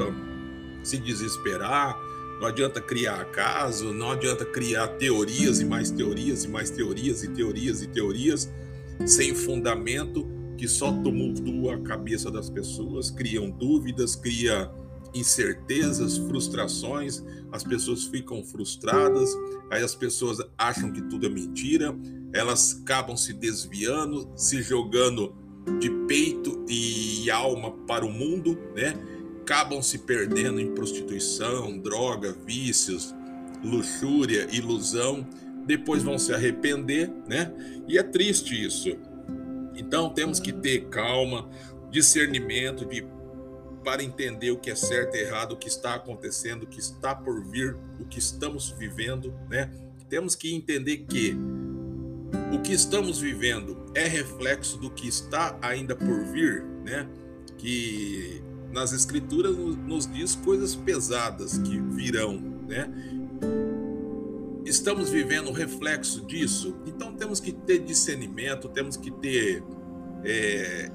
se 0.83 0.99
desesperar, 0.99 1.99
não 2.40 2.47
adianta 2.47 2.81
criar 2.81 3.25
caso, 3.26 3.93
não 3.93 4.12
adianta 4.12 4.45
criar 4.45 4.88
teorias 4.88 5.61
e 5.61 5.64
mais 5.64 5.90
teorias 5.90 6.45
e 6.45 6.49
mais 6.49 6.71
teorias 6.71 7.23
e 7.23 7.29
teorias 7.29 7.83
e 7.83 7.87
teorias 7.87 8.50
sem 9.07 9.35
fundamento 9.35 10.26
que 10.57 10.69
só 10.69 10.93
tumultua 10.93 11.76
a 11.76 11.81
cabeça 11.81 12.31
das 12.31 12.50
pessoas, 12.50 13.11
criam 13.11 13.50
dúvidas, 13.50 14.14
cria 14.14 14.71
incertezas, 15.14 16.19
frustrações, 16.19 17.23
as 17.52 17.64
pessoas 17.64 18.04
ficam 18.04 18.45
frustradas, 18.45 19.30
aí 19.71 19.83
as 19.83 19.95
pessoas 19.95 20.38
acham 20.57 20.92
que 20.92 21.02
tudo 21.02 21.26
é 21.26 21.28
mentira, 21.28 21.95
elas 22.33 22.80
acabam 22.83 23.16
se 23.16 23.33
desviando, 23.33 24.30
se 24.37 24.62
jogando 24.62 25.35
de 25.78 25.90
peito 26.07 26.64
e 26.69 27.30
alma 27.30 27.73
para 27.87 28.04
o 28.04 28.11
mundo, 28.11 28.59
né? 28.75 28.95
Acabam 29.42 29.83
se 29.83 29.99
perdendo 29.99 30.61
em 30.61 30.73
prostituição, 30.75 31.76
droga, 31.78 32.33
vícios, 32.47 33.14
luxúria, 33.64 34.47
ilusão, 34.52 35.26
depois 35.66 36.02
vão 36.02 36.19
se 36.19 36.33
arrepender, 36.33 37.12
né? 37.28 37.52
E 37.88 37.99
é 37.99 38.02
triste 38.02 38.61
isso. 38.64 38.97
Então 39.75 40.11
temos 40.11 40.38
que 40.38 40.52
ter 40.52 40.87
calma, 40.88 41.49
discernimento 41.90 42.85
de 42.85 43.04
para 43.84 44.02
entender 44.02 44.50
o 44.50 44.58
que 44.58 44.70
é 44.70 44.75
certo 44.75 45.16
e 45.16 45.20
errado, 45.20 45.52
o 45.52 45.56
que 45.56 45.68
está 45.68 45.94
acontecendo, 45.94 46.64
o 46.64 46.66
que 46.66 46.80
está 46.80 47.14
por 47.14 47.42
vir, 47.42 47.76
o 47.99 48.04
que 48.04 48.18
estamos 48.18 48.70
vivendo, 48.70 49.34
né? 49.49 49.70
Temos 50.08 50.34
que 50.34 50.54
entender 50.54 50.99
que 50.99 51.37
o 52.52 52.60
que 52.60 52.72
estamos 52.72 53.20
vivendo 53.20 53.87
é 53.94 54.06
reflexo 54.06 54.76
do 54.78 54.90
que 54.90 55.08
está 55.08 55.58
ainda 55.62 55.94
por 55.94 56.25
vir, 56.25 56.64
né? 56.84 57.08
Que 57.56 58.42
nas 58.72 58.92
escrituras 58.92 59.56
nos 59.56 60.06
diz 60.06 60.34
coisas 60.34 60.75
pesadas 60.75 61.58
que 61.58 61.80
virão, 61.80 62.38
né? 62.68 62.90
Estamos 64.64 65.10
vivendo 65.10 65.49
o 65.49 65.52
reflexo 65.52 66.25
disso, 66.26 66.76
então 66.87 67.14
temos 67.14 67.40
que 67.40 67.50
ter 67.50 67.78
discernimento, 67.78 68.68
temos 68.68 68.96
que 68.96 69.10
ter 69.10 69.64
é, 70.22 70.90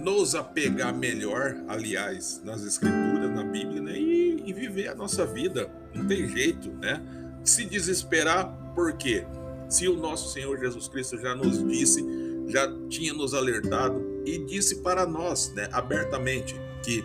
nos 0.00 0.34
apegar 0.34 0.94
melhor, 0.94 1.56
aliás, 1.68 2.40
nas 2.44 2.62
escrituras, 2.62 3.30
na 3.30 3.44
Bíblia, 3.44 3.80
né? 3.80 3.98
E, 3.98 4.42
e, 4.46 4.52
viver 4.52 4.88
a 4.88 4.94
nossa 4.94 5.26
vida. 5.26 5.70
Não 5.94 6.06
tem 6.06 6.28
jeito, 6.28 6.70
né? 6.70 7.02
Se 7.44 7.64
desesperar, 7.64 8.46
por 8.74 8.92
quê? 8.94 9.24
Se 9.68 9.88
o 9.88 9.96
nosso 9.96 10.32
Senhor 10.32 10.58
Jesus 10.58 10.88
Cristo 10.88 11.18
já 11.18 11.34
nos 11.34 11.62
disse, 11.66 12.04
já 12.48 12.66
tinha 12.88 13.12
nos 13.12 13.34
alertado 13.34 14.04
e 14.24 14.38
disse 14.38 14.76
para 14.76 15.06
nós, 15.06 15.52
né, 15.54 15.68
abertamente, 15.72 16.54
que 16.82 17.04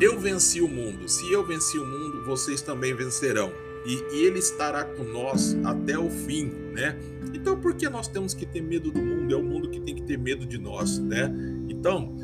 eu 0.00 0.18
venci 0.18 0.60
o 0.60 0.68
mundo. 0.68 1.08
Se 1.08 1.32
eu 1.32 1.44
venci 1.46 1.78
o 1.78 1.86
mundo, 1.86 2.24
vocês 2.24 2.60
também 2.62 2.94
vencerão. 2.94 3.52
E, 3.84 4.16
e 4.16 4.26
ele 4.26 4.38
estará 4.38 4.84
com 4.84 5.02
nós 5.02 5.56
até 5.64 5.98
o 5.98 6.08
fim, 6.08 6.46
né? 6.72 6.96
Então, 7.34 7.60
por 7.60 7.74
que 7.74 7.88
nós 7.88 8.06
temos 8.06 8.34
que 8.34 8.46
ter 8.46 8.60
medo 8.60 8.90
do 8.90 9.00
mundo? 9.00 9.34
É 9.34 9.36
o 9.36 9.42
mundo 9.42 9.68
que 9.68 9.80
tem 9.80 9.94
que 9.94 10.02
ter 10.02 10.18
medo 10.18 10.46
de 10.46 10.58
nós, 10.58 10.98
né? 10.98 11.32
Então, 11.68 12.14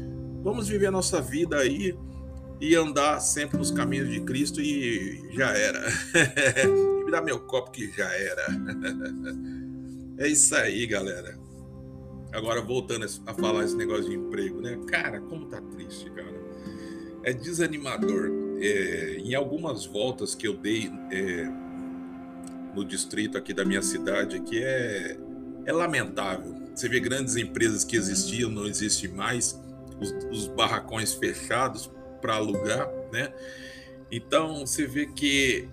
vamos 0.42 0.68
viver 0.68 0.86
a 0.86 0.90
nossa 0.90 1.20
vida 1.20 1.56
aí 1.56 1.96
e 2.60 2.74
andar 2.74 3.20
sempre 3.20 3.58
nos 3.58 3.70
caminhos 3.70 4.08
de 4.08 4.20
Cristo 4.20 4.60
e 4.60 5.30
já 5.32 5.50
era. 5.50 5.80
Me 7.04 7.10
dá 7.10 7.22
meu 7.22 7.40
copo 7.40 7.70
que 7.70 7.90
já 7.90 8.08
era. 8.12 8.46
é 10.18 10.28
isso 10.28 10.54
aí, 10.54 10.86
galera. 10.86 11.38
Agora, 12.32 12.60
voltando 12.60 13.06
a 13.26 13.34
falar 13.34 13.64
esse 13.64 13.76
negócio 13.76 14.04
de 14.04 14.14
emprego, 14.14 14.60
né? 14.60 14.78
Cara, 14.86 15.20
como 15.20 15.46
tá 15.46 15.60
triste, 15.60 16.10
cara. 16.10 16.38
É 17.22 17.32
desanimador. 17.32 18.47
É, 18.60 19.16
em 19.18 19.34
algumas 19.34 19.86
voltas 19.86 20.34
que 20.34 20.46
eu 20.46 20.56
dei 20.56 20.90
é, 21.10 21.48
no 22.74 22.84
distrito 22.84 23.38
aqui 23.38 23.54
da 23.54 23.64
minha 23.64 23.82
cidade, 23.82 24.40
que 24.40 24.62
é, 24.62 25.16
é 25.64 25.72
lamentável 25.72 26.58
você 26.78 26.88
vê 26.88 27.00
grandes 27.00 27.34
empresas 27.34 27.82
que 27.82 27.96
existiam, 27.96 28.48
não 28.50 28.64
existem 28.64 29.10
mais, 29.10 29.60
os, 30.00 30.12
os 30.30 30.46
barracões 30.46 31.12
fechados 31.12 31.90
para 32.20 32.36
alugar, 32.36 32.88
né? 33.12 33.32
Então 34.12 34.64
você 34.64 34.86
vê 34.86 35.06
que 35.06 35.68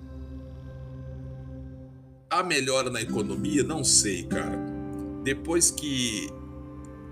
a 2.27 2.41
melhora 2.41 2.89
na 2.89 3.01
economia, 3.01 3.63
não 3.63 3.83
sei, 3.83 4.23
cara. 4.23 4.57
depois 5.23 5.69
que 5.69 6.27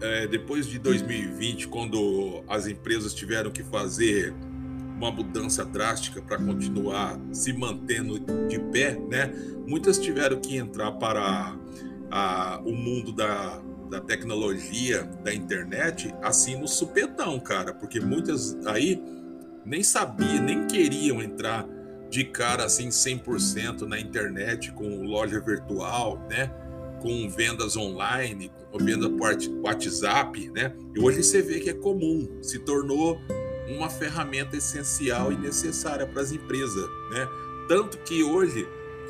é, 0.02 0.28
depois 0.28 0.66
de 0.66 0.80
2020, 0.80 1.68
quando 1.68 2.44
as 2.48 2.66
empresas 2.66 3.14
tiveram 3.14 3.52
que 3.52 3.64
fazer 3.64 4.34
uma 4.96 5.12
mudança 5.12 5.66
drástica 5.66 6.22
para 6.22 6.38
continuar 6.38 7.20
se 7.32 7.54
mantendo 7.54 8.20
de 8.48 8.60
pé, 8.60 8.98
né? 9.10 9.34
Muitas 9.68 9.98
tiveram 9.98 10.40
que 10.40 10.58
entrar 10.58 10.92
para 10.94 11.56
a, 12.12 12.62
o 12.64 12.72
mundo 12.74 13.12
da, 13.12 13.62
da 13.90 14.00
tecnologia, 14.00 15.04
da 15.24 15.34
internet, 15.34 16.14
assim 16.22 16.56
no 16.56 16.68
supetão, 16.68 17.40
cara, 17.40 17.74
porque 17.74 18.00
muitas 18.00 18.56
aí 18.66 19.02
nem 19.66 19.84
sabiam, 19.84 20.44
nem 20.44 20.68
queriam 20.68 21.22
entrar 21.22 21.68
de 22.10 22.24
cara 22.26 22.66
assim 22.66 22.90
100% 22.90 23.82
na 23.82 24.00
internet 24.00 24.72
com 24.74 25.04
loja 25.04 25.40
virtual, 25.40 26.26
né? 26.30 26.52
com 27.04 27.30
vendas 27.30 27.76
online, 27.76 28.50
com 28.72 28.78
venda 28.78 29.10
por 29.10 29.36
WhatsApp, 29.62 30.50
né? 30.52 30.74
E 30.96 31.00
hoje 31.02 31.22
você 31.22 31.42
vê 31.42 31.60
que 31.60 31.70
é 31.70 31.74
comum, 31.74 32.26
se 32.42 32.60
tornou 32.60 33.20
uma 33.68 33.90
ferramenta 33.90 34.58
essencial 34.58 35.32
e 35.32 35.38
necessária 35.38 36.06
para 36.06 36.22
as 36.22 36.32
empresas, 36.32 36.86
né? 37.12 37.28
Tanto 37.68 37.98
que 38.00 38.24
hoje 38.24 38.68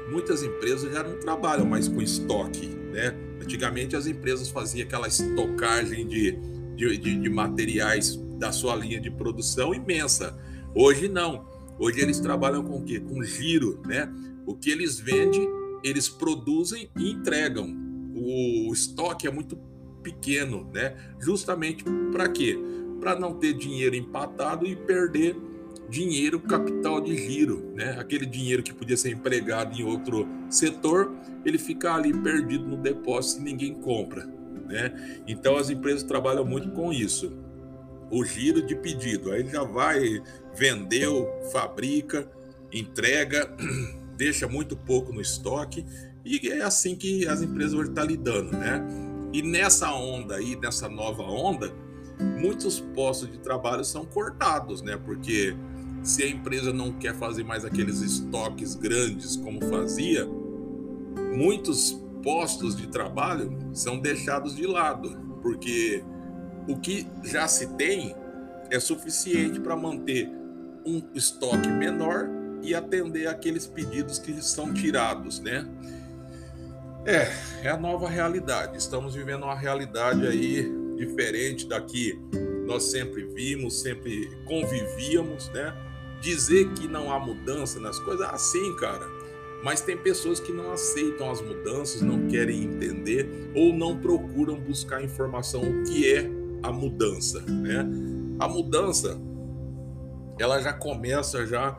muitas 0.10 0.44
empresas 0.44 0.92
já 0.94 1.04
não 1.04 1.20
trabalham 1.20 1.66
mais 1.66 1.88
com 1.88 2.02
estoque, 2.02 2.68
né? 2.68 3.16
Antigamente 3.42 3.96
as 3.96 4.06
empresas 4.06 4.50
faziam 4.50 4.86
aquela 4.86 5.08
estocagem 5.08 6.08
de, 6.08 6.38
de, 6.76 6.98
de, 6.98 7.20
de 7.20 7.30
materiais 7.30 8.16
da 8.38 8.52
sua 8.52 8.76
linha 8.76 9.00
de 9.00 9.10
produção 9.10 9.74
imensa. 9.74 10.38
Hoje 10.76 11.08
não. 11.08 11.46
Hoje 11.80 12.02
eles 12.02 12.20
trabalham 12.20 12.64
com 12.64 12.78
o 12.78 12.84
quê? 12.84 13.00
Com 13.00 13.24
giro, 13.24 13.82
né? 13.86 14.12
O 14.46 14.56
que 14.56 14.70
eles 14.70 15.00
vendem, 15.00 15.48
eles 15.84 16.08
produzem 16.08 16.90
e 16.98 17.12
entregam 17.12 17.84
o 18.16 18.72
estoque 18.72 19.28
é 19.28 19.32
muito 19.32 19.58
pequeno, 20.02 20.70
né? 20.74 20.96
Justamente 21.20 21.84
para 22.12 22.30
quê? 22.30 22.58
Para 23.04 23.20
não 23.20 23.34
ter 23.34 23.54
dinheiro 23.54 23.96
empatado 23.98 24.66
e 24.66 24.78
perder 24.78 25.36
dinheiro, 25.90 26.40
capital 26.40 27.02
de 27.02 27.18
giro, 27.18 27.70
né? 27.76 27.98
Aquele 28.00 28.26
dinheiro 28.26 28.64
que 28.64 28.74
podia 28.74 28.96
ser 28.96 29.12
empregado 29.12 29.78
em 29.78 29.84
outro 29.84 30.26
setor, 30.50 31.12
ele 31.44 31.58
fica 31.58 31.94
ali 31.94 32.14
perdido 32.14 32.66
no 32.66 32.78
depósito 32.78 33.42
e 33.42 33.44
ninguém 33.44 33.74
compra, 33.74 34.26
né? 34.70 35.22
Então 35.28 35.58
as 35.58 35.70
empresas 35.70 36.04
trabalham 36.04 36.46
muito 36.46 36.72
com 36.72 36.94
isso. 36.94 37.38
O 38.10 38.24
giro 38.24 38.66
de 38.66 38.74
pedido, 38.74 39.34
aí 39.34 39.46
já 39.50 39.64
vai, 39.64 40.24
vendeu, 40.56 41.28
fabrica, 41.52 42.26
entrega, 42.72 43.54
deixa 44.16 44.48
muito 44.48 44.78
pouco 44.78 45.12
no 45.12 45.20
estoque 45.20 45.86
e 46.24 46.50
é 46.50 46.62
assim 46.62 46.96
que 46.96 47.28
as 47.28 47.42
empresas 47.42 47.74
hoje 47.74 47.90
estão 47.90 48.06
lidando, 48.06 48.52
né? 48.58 48.82
E 49.34 49.42
nessa 49.42 49.94
onda 49.94 50.36
aí, 50.36 50.56
nessa 50.56 50.88
nova 50.88 51.24
onda, 51.24 51.83
muitos 52.20 52.80
postos 52.80 53.32
de 53.32 53.38
trabalho 53.40 53.84
são 53.84 54.06
cortados, 54.06 54.82
né? 54.82 54.98
Porque 54.98 55.56
se 56.04 56.24
a 56.24 56.28
empresa 56.28 56.74
não 56.74 56.92
quer 56.92 57.16
fazer 57.16 57.44
mais 57.44 57.64
aqueles 57.64 58.02
estoques 58.02 58.76
grandes 58.76 59.36
como 59.38 59.64
fazia, 59.66 60.28
muitos 61.34 61.92
postos 62.22 62.76
de 62.76 62.88
trabalho 62.88 63.58
são 63.74 64.00
deixados 64.00 64.56
de 64.56 64.68
lado, 64.68 65.18
porque 65.42 66.04
o 66.68 66.78
que 66.78 67.08
já 67.24 67.48
se 67.48 67.68
tem 67.76 68.16
é 68.70 68.80
suficiente 68.80 69.60
para 69.60 69.76
manter 69.76 70.30
um 70.86 71.02
estoque 71.14 71.68
menor 71.68 72.30
e 72.62 72.74
atender 72.74 73.28
aqueles 73.28 73.68
pedidos 73.68 74.20
que 74.20 74.42
são 74.42 74.74
tirados, 74.74 75.40
né? 75.40 75.68
É, 77.06 77.68
é 77.68 77.70
a 77.70 77.78
nova 77.78 78.08
realidade. 78.08 78.78
Estamos 78.78 79.14
vivendo 79.14 79.44
uma 79.44 79.56
realidade 79.56 80.26
aí 80.26 80.83
diferente 80.96 81.68
da 81.68 81.82
que 81.82 82.20
nós 82.66 82.84
sempre 82.84 83.24
vimos, 83.24 83.82
sempre 83.82 84.30
convivíamos, 84.46 85.50
né? 85.50 85.74
Dizer 86.22 86.70
que 86.74 86.88
não 86.88 87.12
há 87.12 87.20
mudança 87.20 87.80
nas 87.80 88.00
coisas, 88.00 88.26
assim, 88.30 88.76
cara. 88.78 89.06
Mas 89.64 89.82
tem 89.82 89.98
pessoas 89.98 90.40
que 90.40 90.52
não 90.52 90.72
aceitam 90.72 91.30
as 91.32 91.42
mudanças, 91.42 92.02
não 92.02 92.28
querem 92.28 92.64
entender 92.64 93.52
ou 93.56 93.74
não 93.74 93.98
procuram 93.98 94.60
buscar 94.60 95.04
informação 95.04 95.62
o 95.62 95.84
que 95.84 96.12
é 96.12 96.30
a 96.62 96.72
mudança, 96.72 97.42
né? 97.42 97.86
A 98.40 98.48
mudança 98.48 99.20
ela 100.40 100.60
já 100.62 100.74
começa 100.74 101.46
já 101.46 101.72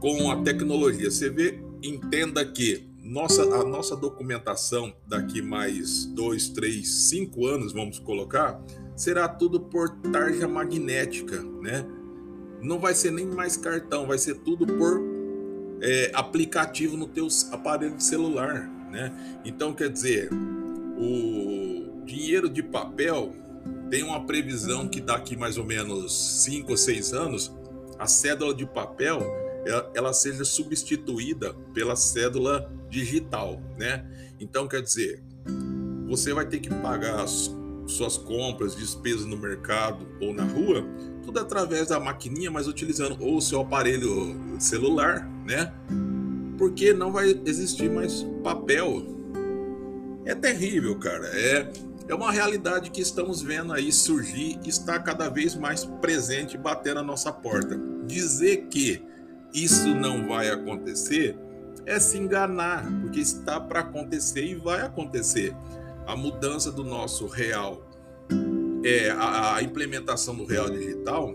com 0.00 0.30
a 0.30 0.42
tecnologia. 0.42 1.10
Você 1.10 1.28
vê, 1.28 1.60
entenda 1.82 2.44
que 2.44 2.87
nossa, 3.08 3.42
a 3.42 3.64
nossa 3.64 3.96
documentação 3.96 4.92
daqui 5.06 5.40
mais 5.40 6.04
dois, 6.04 6.50
três, 6.50 7.08
cinco 7.08 7.46
anos, 7.46 7.72
vamos 7.72 7.98
colocar, 7.98 8.60
será 8.94 9.26
tudo 9.26 9.60
por 9.60 9.88
tarja 10.12 10.46
magnética, 10.46 11.42
né? 11.62 11.86
Não 12.60 12.78
vai 12.78 12.94
ser 12.94 13.10
nem 13.10 13.24
mais 13.24 13.56
cartão, 13.56 14.06
vai 14.06 14.18
ser 14.18 14.34
tudo 14.40 14.66
por 14.66 15.00
é, 15.80 16.10
aplicativo 16.12 16.98
no 16.98 17.08
teu 17.08 17.26
aparelho 17.50 17.98
celular, 17.98 18.68
né? 18.90 19.40
Então, 19.42 19.72
quer 19.72 19.88
dizer, 19.88 20.28
o 20.30 22.04
dinheiro 22.04 22.50
de 22.50 22.62
papel 22.62 23.32
tem 23.88 24.02
uma 24.02 24.26
previsão 24.26 24.86
que 24.86 25.00
daqui 25.00 25.34
mais 25.34 25.56
ou 25.56 25.64
menos 25.64 26.42
cinco 26.42 26.72
ou 26.72 26.76
seis 26.76 27.14
anos, 27.14 27.50
a 27.98 28.06
cédula 28.06 28.54
de 28.54 28.66
papel 28.66 29.47
ela 29.94 30.12
seja 30.12 30.44
substituída 30.44 31.54
pela 31.74 31.96
cédula 31.96 32.72
digital, 32.88 33.60
né? 33.78 34.06
Então, 34.40 34.66
quer 34.66 34.82
dizer, 34.82 35.22
você 36.06 36.32
vai 36.32 36.46
ter 36.46 36.60
que 36.60 36.70
pagar 36.70 37.22
as 37.22 37.54
suas 37.86 38.16
compras, 38.16 38.76
despesas 38.76 39.24
no 39.24 39.36
mercado 39.36 40.06
ou 40.20 40.32
na 40.32 40.44
rua, 40.44 40.84
tudo 41.22 41.40
através 41.40 41.88
da 41.88 41.98
maquininha, 41.98 42.50
mas 42.50 42.66
utilizando 42.66 43.16
ou 43.22 43.40
seu 43.40 43.60
aparelho 43.60 44.36
celular, 44.58 45.28
né? 45.46 45.72
Porque 46.56 46.92
não 46.92 47.12
vai 47.12 47.40
existir 47.44 47.90
mais 47.90 48.24
papel. 48.42 49.06
É 50.24 50.34
terrível, 50.34 50.98
cara. 50.98 51.26
É, 51.26 51.70
é 52.08 52.14
uma 52.14 52.32
realidade 52.32 52.90
que 52.90 53.00
estamos 53.00 53.42
vendo 53.42 53.72
aí 53.72 53.92
surgir 53.92 54.58
está 54.64 54.98
cada 54.98 55.28
vez 55.28 55.54
mais 55.54 55.84
presente 55.84 56.58
batendo 56.58 57.00
a 57.00 57.02
nossa 57.02 57.32
porta. 57.32 57.78
Dizer 58.06 58.66
que 58.70 59.02
isso 59.52 59.94
não 59.94 60.26
vai 60.28 60.50
acontecer 60.50 61.36
é 61.86 61.98
se 61.98 62.18
enganar, 62.18 62.86
porque 63.00 63.18
está 63.18 63.58
para 63.58 63.80
acontecer 63.80 64.44
e 64.44 64.54
vai 64.54 64.82
acontecer. 64.82 65.56
A 66.06 66.14
mudança 66.14 66.70
do 66.70 66.84
nosso 66.84 67.26
real, 67.26 67.82
é 68.84 69.10
a, 69.10 69.56
a, 69.56 69.62
implementação 69.62 70.34
do 70.34 70.44
real 70.44 70.70
digital, 70.70 71.34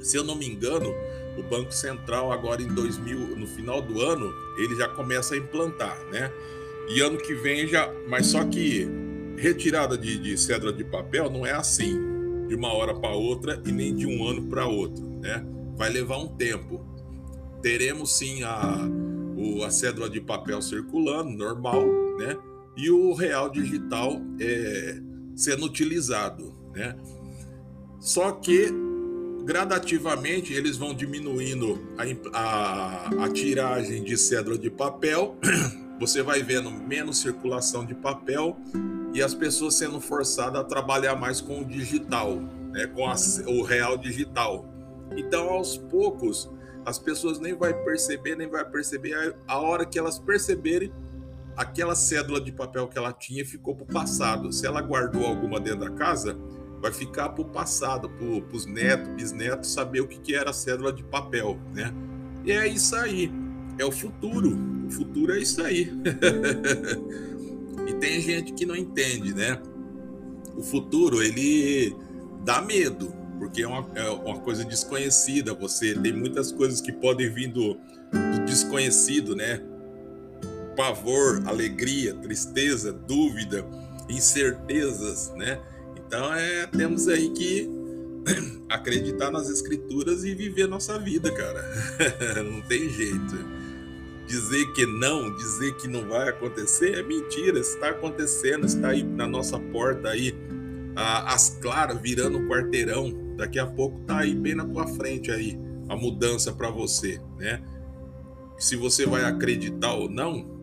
se 0.00 0.16
eu 0.16 0.24
não 0.24 0.36
me 0.36 0.46
engano, 0.46 0.94
o 1.36 1.42
Banco 1.42 1.72
Central 1.72 2.32
agora 2.32 2.62
em 2.62 2.68
2000, 2.68 3.36
no 3.36 3.46
final 3.46 3.80
do 3.80 4.00
ano, 4.00 4.32
ele 4.58 4.76
já 4.76 4.88
começa 4.88 5.34
a 5.34 5.38
implantar, 5.38 5.98
né? 6.10 6.32
E 6.88 7.00
ano 7.00 7.18
que 7.18 7.34
vem 7.34 7.66
já, 7.66 7.92
mas 8.08 8.26
só 8.26 8.44
que 8.44 8.88
retirada 9.36 9.96
de, 9.96 10.18
de 10.18 10.36
cédula 10.38 10.72
de 10.72 10.84
papel 10.84 11.30
não 11.30 11.44
é 11.44 11.52
assim, 11.52 11.98
de 12.48 12.54
uma 12.54 12.72
hora 12.72 12.94
para 12.94 13.10
outra 13.10 13.60
e 13.64 13.72
nem 13.72 13.94
de 13.94 14.06
um 14.06 14.26
ano 14.26 14.48
para 14.48 14.66
outro, 14.66 15.04
né? 15.20 15.44
Vai 15.76 15.90
levar 15.90 16.18
um 16.18 16.28
tempo. 16.28 16.87
Teremos 17.62 18.16
sim 18.16 18.42
a 18.42 18.88
o, 19.38 19.62
a 19.62 19.70
cédula 19.70 20.10
de 20.10 20.20
papel 20.20 20.60
circulando, 20.60 21.30
normal, 21.30 21.86
né? 22.18 22.36
E 22.76 22.90
o 22.90 23.14
real 23.14 23.48
digital 23.48 24.20
é, 24.40 25.00
sendo 25.36 25.64
utilizado, 25.64 26.52
né? 26.74 26.96
Só 28.00 28.32
que 28.32 28.68
gradativamente 29.44 30.52
eles 30.52 30.76
vão 30.76 30.92
diminuindo 30.92 31.78
a, 31.96 32.38
a, 32.38 33.24
a 33.24 33.28
tiragem 33.30 34.02
de 34.02 34.16
cédula 34.16 34.58
de 34.58 34.70
papel, 34.70 35.36
você 35.98 36.22
vai 36.22 36.42
vendo 36.42 36.70
menos 36.70 37.18
circulação 37.18 37.84
de 37.84 37.94
papel 37.94 38.56
e 39.14 39.22
as 39.22 39.34
pessoas 39.34 39.74
sendo 39.74 40.00
forçadas 40.00 40.60
a 40.60 40.64
trabalhar 40.64 41.16
mais 41.16 41.40
com 41.40 41.62
o 41.62 41.64
digital, 41.64 42.38
né, 42.72 42.86
com 42.88 43.06
a, 43.06 43.14
o 43.46 43.62
real 43.62 43.96
digital. 43.96 44.68
Então, 45.16 45.48
aos 45.48 45.78
poucos, 45.78 46.48
as 46.88 46.98
pessoas 46.98 47.38
nem 47.38 47.54
vai 47.54 47.74
perceber, 47.84 48.34
nem 48.34 48.48
vai 48.48 48.64
perceber 48.64 49.36
a 49.46 49.58
hora 49.58 49.84
que 49.84 49.98
elas 49.98 50.18
perceberem 50.18 50.90
aquela 51.54 51.94
cédula 51.94 52.40
de 52.40 52.50
papel 52.50 52.88
que 52.88 52.96
ela 52.96 53.12
tinha 53.12 53.44
ficou 53.44 53.74
para 53.74 53.84
o 53.84 53.86
passado. 53.86 54.50
Se 54.50 54.66
ela 54.66 54.80
guardou 54.80 55.26
alguma 55.26 55.60
dentro 55.60 55.80
da 55.80 55.90
casa, 55.90 56.38
vai 56.80 56.90
ficar 56.90 57.28
para 57.28 57.42
o 57.42 57.44
passado, 57.44 58.08
para 58.08 58.56
os 58.56 58.64
netos, 58.64 59.08
bisnetos 59.08 59.70
saber 59.70 60.00
o 60.00 60.08
que, 60.08 60.18
que 60.18 60.34
era 60.34 60.48
a 60.48 60.52
cédula 60.54 60.90
de 60.90 61.02
papel, 61.02 61.58
né? 61.74 61.92
E 62.42 62.52
é 62.52 62.66
isso 62.66 62.96
aí, 62.96 63.30
é 63.78 63.84
o 63.84 63.92
futuro. 63.92 64.56
O 64.86 64.90
futuro 64.90 65.34
é 65.34 65.40
isso 65.40 65.62
aí. 65.62 65.92
e 67.86 67.92
tem 67.94 68.18
gente 68.22 68.54
que 68.54 68.64
não 68.64 68.74
entende, 68.74 69.34
né? 69.34 69.60
O 70.56 70.62
futuro 70.62 71.22
ele 71.22 71.94
dá 72.46 72.62
medo 72.62 73.17
porque 73.38 73.62
é 73.62 73.66
uma, 73.66 73.86
é 73.94 74.08
uma 74.10 74.38
coisa 74.40 74.64
desconhecida. 74.64 75.54
Você 75.54 75.94
tem 75.94 76.12
muitas 76.12 76.52
coisas 76.52 76.80
que 76.80 76.92
podem 76.92 77.32
vir 77.32 77.48
do, 77.48 77.74
do 77.74 78.44
desconhecido, 78.44 79.36
né? 79.36 79.62
Pavor, 80.76 81.42
alegria, 81.46 82.14
tristeza, 82.14 82.92
dúvida, 82.92 83.64
incertezas, 84.08 85.32
né? 85.36 85.60
Então 85.96 86.32
é, 86.32 86.66
temos 86.66 87.08
aí 87.08 87.30
que 87.30 87.68
acreditar 88.68 89.30
nas 89.30 89.48
escrituras 89.48 90.24
e 90.24 90.34
viver 90.34 90.66
nossa 90.66 90.98
vida, 90.98 91.30
cara. 91.32 91.62
não 92.42 92.60
tem 92.62 92.88
jeito. 92.88 93.58
Dizer 94.26 94.72
que 94.74 94.84
não, 94.84 95.34
dizer 95.34 95.74
que 95.76 95.88
não 95.88 96.06
vai 96.06 96.28
acontecer 96.28 96.98
é 96.98 97.02
mentira. 97.02 97.58
Está 97.58 97.90
acontecendo, 97.90 98.66
está 98.66 98.88
aí 98.88 99.02
na 99.02 99.26
nossa 99.26 99.58
porta 99.58 100.08
aí, 100.08 100.34
as 100.94 101.58
claras 101.60 101.98
virando 102.00 102.46
quarteirão. 102.46 103.27
Daqui 103.38 103.60
a 103.60 103.66
pouco 103.66 104.00
tá 104.00 104.18
aí 104.18 104.34
bem 104.34 104.56
na 104.56 104.66
tua 104.66 104.84
frente 104.88 105.30
aí 105.30 105.56
a 105.88 105.94
mudança 105.94 106.52
para 106.52 106.70
você, 106.70 107.20
né? 107.38 107.62
Se 108.58 108.74
você 108.74 109.06
vai 109.06 109.22
acreditar 109.22 109.94
ou 109.94 110.10
não, 110.10 110.60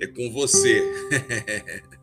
é 0.00 0.06
com 0.06 0.32
você. 0.32 0.82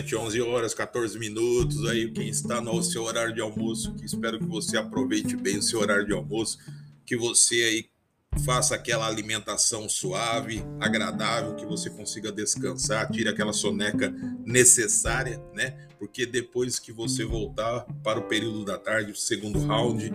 7, 0.00 0.16
11 0.16 0.40
horas, 0.40 0.74
14 0.74 1.18
minutos. 1.18 1.86
Aí, 1.86 2.10
quem 2.10 2.28
está 2.28 2.60
no 2.60 2.82
seu 2.82 3.02
horário 3.04 3.34
de 3.34 3.40
almoço, 3.40 3.94
que 3.94 4.06
espero 4.06 4.38
que 4.38 4.46
você 4.46 4.78
aproveite 4.78 5.36
bem 5.36 5.58
o 5.58 5.62
seu 5.62 5.80
horário 5.80 6.06
de 6.06 6.12
almoço, 6.12 6.58
que 7.04 7.16
você 7.16 7.54
aí 7.56 7.84
faça 8.44 8.74
aquela 8.74 9.06
alimentação 9.06 9.88
suave, 9.88 10.64
agradável, 10.78 11.54
que 11.54 11.66
você 11.66 11.90
consiga 11.90 12.32
descansar, 12.32 13.10
tire 13.10 13.28
aquela 13.28 13.52
soneca 13.52 14.10
necessária, 14.46 15.42
né? 15.52 15.86
Porque 15.98 16.24
depois 16.24 16.78
que 16.78 16.92
você 16.92 17.24
voltar 17.24 17.84
para 18.02 18.20
o 18.20 18.22
período 18.22 18.64
da 18.64 18.78
tarde, 18.78 19.12
o 19.12 19.16
segundo 19.16 19.58
round, 19.58 20.12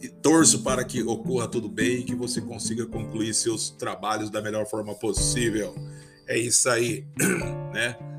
e 0.00 0.08
torço 0.08 0.62
para 0.64 0.82
que 0.82 1.02
ocorra 1.02 1.46
tudo 1.46 1.68
bem 1.68 2.00
e 2.00 2.04
que 2.04 2.14
você 2.14 2.40
consiga 2.40 2.86
concluir 2.86 3.34
seus 3.34 3.70
trabalhos 3.70 4.30
da 4.30 4.42
melhor 4.42 4.66
forma 4.66 4.94
possível. 4.94 5.74
É 6.26 6.36
isso 6.36 6.68
aí, 6.68 7.04
né? 7.72 8.09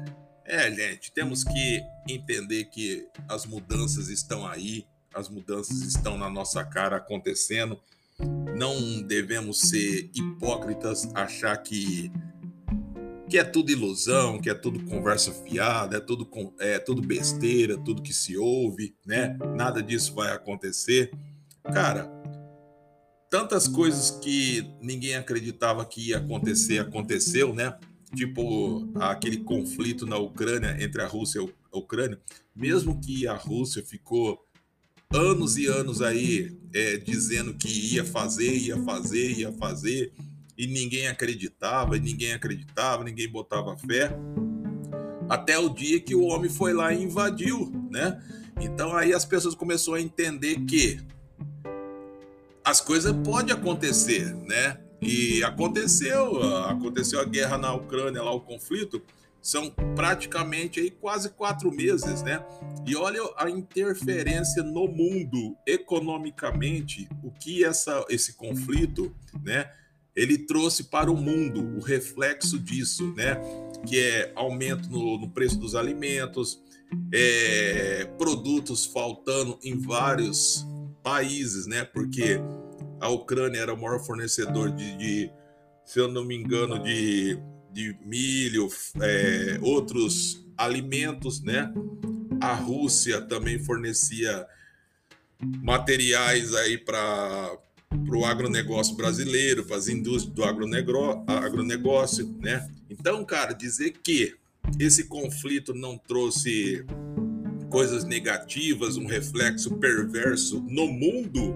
É, 0.45 0.71
gente, 0.71 1.11
temos 1.11 1.43
que 1.43 1.83
entender 2.09 2.65
que 2.65 3.07
as 3.27 3.45
mudanças 3.45 4.09
estão 4.09 4.45
aí, 4.45 4.85
as 5.13 5.29
mudanças 5.29 5.81
estão 5.81 6.17
na 6.17 6.29
nossa 6.29 6.63
cara 6.63 6.97
acontecendo. 6.97 7.79
Não 8.55 9.01
devemos 9.01 9.59
ser 9.61 10.09
hipócritas, 10.13 11.09
achar 11.13 11.57
que 11.57 12.11
que 13.29 13.37
é 13.37 13.45
tudo 13.45 13.71
ilusão, 13.71 14.41
que 14.41 14.49
é 14.49 14.53
tudo 14.53 14.83
conversa 14.83 15.31
fiada, 15.31 15.95
é 15.95 15.99
tudo 16.01 16.27
é 16.59 16.77
tudo 16.77 17.01
besteira, 17.01 17.77
tudo 17.77 18.01
que 18.01 18.13
se 18.13 18.37
ouve, 18.37 18.93
né? 19.05 19.37
Nada 19.55 19.81
disso 19.81 20.13
vai 20.13 20.33
acontecer. 20.33 21.09
Cara, 21.63 22.11
tantas 23.29 23.69
coisas 23.69 24.11
que 24.11 24.69
ninguém 24.81 25.15
acreditava 25.15 25.85
que 25.85 26.09
ia 26.09 26.17
acontecer, 26.17 26.79
aconteceu, 26.79 27.53
né? 27.53 27.73
Tipo 28.15 28.89
aquele 28.95 29.37
conflito 29.37 30.05
na 30.05 30.17
Ucrânia 30.17 30.77
entre 30.79 31.01
a 31.01 31.07
Rússia 31.07 31.41
e 31.41 31.53
a 31.71 31.77
Ucrânia, 31.77 32.19
mesmo 32.55 32.99
que 32.99 33.27
a 33.27 33.35
Rússia 33.35 33.83
ficou 33.83 34.45
anos 35.13 35.57
e 35.57 35.67
anos 35.67 36.01
aí 36.01 36.57
é, 36.73 36.97
dizendo 36.97 37.53
que 37.53 37.95
ia 37.95 38.05
fazer, 38.05 38.53
ia 38.53 38.77
fazer, 38.83 39.39
ia 39.39 39.51
fazer, 39.53 40.13
e 40.57 40.67
ninguém 40.67 41.07
acreditava, 41.07 41.97
e 41.97 41.99
ninguém 41.99 42.33
acreditava, 42.33 43.03
ninguém 43.03 43.27
botava 43.29 43.77
fé, 43.77 44.15
até 45.29 45.57
o 45.57 45.69
dia 45.69 45.99
que 45.99 46.13
o 46.13 46.23
homem 46.23 46.49
foi 46.49 46.73
lá 46.73 46.93
e 46.93 47.03
invadiu, 47.03 47.71
né? 47.89 48.21
Então 48.59 48.95
aí 48.95 49.13
as 49.13 49.25
pessoas 49.25 49.55
começaram 49.55 49.97
a 49.97 50.01
entender 50.01 50.59
que 50.65 50.99
as 52.63 52.79
coisas 52.79 53.13
podem 53.23 53.53
acontecer, 53.53 54.35
né? 54.35 54.77
E 55.01 55.43
aconteceu, 55.43 56.41
aconteceu 56.65 57.19
a 57.19 57.25
guerra 57.25 57.57
na 57.57 57.73
Ucrânia, 57.73 58.21
lá 58.21 58.31
o 58.31 58.41
conflito, 58.41 59.01
são 59.41 59.71
praticamente 59.95 60.79
aí 60.79 60.91
quase 60.91 61.29
quatro 61.31 61.71
meses, 61.71 62.21
né? 62.21 62.45
E 62.85 62.95
olha 62.95 63.21
a 63.37 63.49
interferência 63.49 64.61
no 64.61 64.87
mundo 64.87 65.57
economicamente, 65.65 67.09
o 67.23 67.31
que 67.31 67.63
essa, 67.63 68.05
esse 68.09 68.33
conflito, 68.33 69.11
né? 69.43 69.71
Ele 70.15 70.37
trouxe 70.37 70.83
para 70.83 71.09
o 71.09 71.17
mundo 71.17 71.77
o 71.77 71.81
reflexo 71.81 72.59
disso, 72.59 73.13
né? 73.15 73.41
Que 73.87 73.99
é 73.99 74.31
aumento 74.35 74.87
no, 74.89 75.17
no 75.17 75.29
preço 75.29 75.57
dos 75.57 75.73
alimentos, 75.73 76.61
é, 77.11 78.05
produtos 78.17 78.85
faltando 78.85 79.57
em 79.63 79.79
vários 79.79 80.67
países, 81.01 81.65
né? 81.65 81.83
Porque 81.83 82.39
a 83.01 83.09
Ucrânia 83.09 83.59
era 83.59 83.73
o 83.73 83.81
maior 83.81 83.99
fornecedor 83.99 84.71
de, 84.71 84.95
de 84.97 85.31
se 85.83 85.99
eu 85.99 86.07
não 86.07 86.23
me 86.23 86.35
engano, 86.35 86.81
de, 86.81 87.37
de 87.73 87.97
milho, 88.05 88.69
é, 89.01 89.59
outros 89.61 90.45
alimentos, 90.55 91.41
né? 91.41 91.73
A 92.39 92.53
Rússia 92.53 93.19
também 93.21 93.59
fornecia 93.59 94.45
materiais 95.61 96.53
aí 96.53 96.77
para 96.77 97.57
para 97.89 98.17
o 98.17 98.23
agronegócio 98.23 98.95
brasileiro, 98.95 99.65
para 99.65 99.75
as 99.75 99.89
indústrias 99.89 100.33
do 100.33 100.43
agronegócio, 100.45 102.33
né? 102.39 102.69
Então, 102.89 103.23
cara, 103.25 103.53
dizer 103.53 103.91
que 104.01 104.33
esse 104.79 105.05
conflito 105.09 105.73
não 105.73 105.97
trouxe 105.97 106.85
coisas 107.69 108.05
negativas, 108.05 108.95
um 108.95 109.05
reflexo 109.05 109.75
perverso 109.75 110.61
no 110.61 110.87
mundo, 110.87 111.53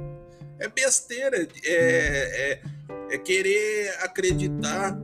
é 0.60 0.68
besteira, 0.68 1.48
é, 1.64 2.62
é, 2.62 2.62
é 3.12 3.18
querer 3.18 3.90
acreditar 4.02 4.98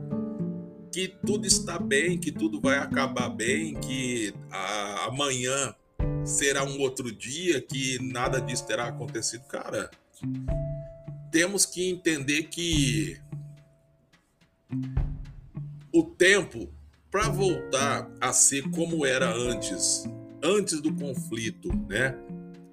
que 0.92 1.08
tudo 1.24 1.46
está 1.46 1.78
bem, 1.78 2.18
que 2.18 2.30
tudo 2.30 2.60
vai 2.60 2.78
acabar 2.78 3.28
bem, 3.30 3.74
que 3.74 4.34
a, 4.50 5.06
amanhã 5.06 5.74
será 6.24 6.64
um 6.64 6.80
outro 6.80 7.10
dia, 7.10 7.60
que 7.60 7.98
nada 8.02 8.40
disso 8.40 8.66
terá 8.66 8.86
acontecido. 8.86 9.44
Cara, 9.44 9.90
temos 11.30 11.64
que 11.64 11.88
entender 11.88 12.44
que 12.44 13.18
o 15.92 16.02
tempo 16.02 16.68
para 17.10 17.28
voltar 17.28 18.10
a 18.20 18.32
ser 18.32 18.70
como 18.70 19.04
era 19.04 19.30
antes, 19.30 20.04
antes 20.42 20.80
do 20.80 20.94
conflito, 20.94 21.68
né? 21.86 22.16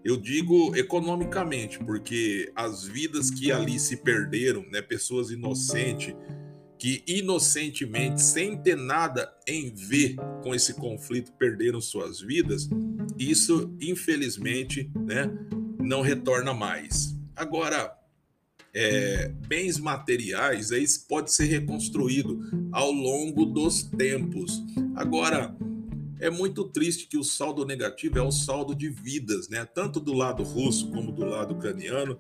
Eu 0.10 0.18
digo 0.18 0.76
economicamente, 0.76 1.78
porque 1.78 2.52
as 2.56 2.84
vidas 2.84 3.30
que 3.30 3.52
ali 3.52 3.80
se 3.80 3.98
perderam, 3.98 4.66
né, 4.72 4.82
pessoas 4.82 5.30
inocentes 5.30 6.16
que 6.80 7.04
inocentemente, 7.06 8.20
sem 8.20 8.58
ter 8.58 8.76
nada 8.76 9.32
em 9.48 9.72
ver 9.72 10.16
com 10.42 10.56
esse 10.56 10.74
conflito, 10.74 11.32
perderam 11.34 11.80
suas 11.80 12.20
vidas, 12.20 12.68
isso 13.20 13.72
infelizmente, 13.80 14.92
né, 14.96 15.32
não 15.80 16.02
retorna 16.02 16.56
mais. 16.56 17.16
Agora, 17.36 17.96
é, 18.74 19.28
bens 19.48 19.78
materiais, 19.78 20.72
aí 20.72 20.86
pode 21.08 21.32
ser 21.32 21.46
reconstruído 21.46 22.40
ao 22.72 22.92
longo 22.92 23.46
dos 23.46 23.84
tempos. 23.84 24.60
Agora, 24.96 25.56
é 26.20 26.30
muito 26.30 26.66
triste 26.66 27.08
que 27.08 27.18
o 27.18 27.24
saldo 27.24 27.66
negativo 27.66 28.20
é 28.20 28.22
o 28.22 28.32
saldo 28.32 28.76
de 28.76 28.90
vidas, 28.90 29.48
né? 29.48 29.66
Tanto 29.66 30.00
do 30.00 30.14
lado 30.14 30.44
russo 30.44 30.92
como 30.92 31.12
do 31.12 31.26
lado 31.26 31.54
ucraniano. 31.54 32.20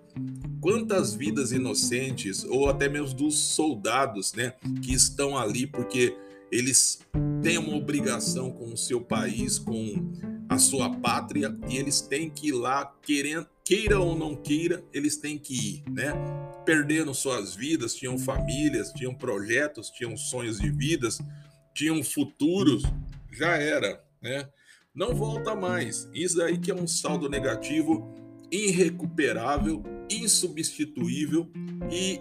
Quantas 0.61 1.13
vidas 1.13 1.51
inocentes, 1.51 2.45
ou 2.45 2.69
até 2.69 2.87
mesmo 2.87 3.15
dos 3.15 3.37
soldados, 3.37 4.33
né? 4.33 4.53
Que 4.81 4.93
estão 4.93 5.37
ali 5.37 5.67
porque 5.67 6.15
eles 6.51 6.99
têm 7.41 7.57
uma 7.57 7.75
obrigação 7.75 8.51
com 8.51 8.73
o 8.73 8.77
seu 8.77 9.01
país, 9.01 9.59
com 9.59 10.11
a 10.47 10.57
sua 10.57 10.89
pátria, 10.89 11.55
e 11.69 11.77
eles 11.77 12.01
têm 12.01 12.29
que 12.29 12.47
ir 12.47 12.53
lá, 12.53 12.85
querendo, 13.03 13.47
queira 13.63 13.99
ou 13.99 14.17
não 14.17 14.35
queira, 14.35 14.83
eles 14.91 15.17
têm 15.17 15.37
que 15.37 15.53
ir, 15.53 15.83
né? 15.91 16.13
Perderam 16.65 17.13
suas 17.13 17.53
vidas, 17.53 17.93
tinham 17.93 18.17
famílias, 18.17 18.91
tinham 18.93 19.13
projetos, 19.13 19.89
tinham 19.91 20.17
sonhos 20.17 20.57
de 20.57 20.71
vidas, 20.71 21.19
tinham 21.75 22.03
futuros 22.03 22.83
já 23.31 23.57
era, 23.57 24.03
né? 24.21 24.49
Não 24.93 25.13
volta 25.13 25.55
mais. 25.55 26.09
Isso 26.13 26.41
aí 26.41 26.57
que 26.57 26.71
é 26.71 26.75
um 26.75 26.87
saldo 26.87 27.29
negativo 27.29 28.13
irrecuperável, 28.51 29.83
insubstituível 30.09 31.51
e 31.91 32.19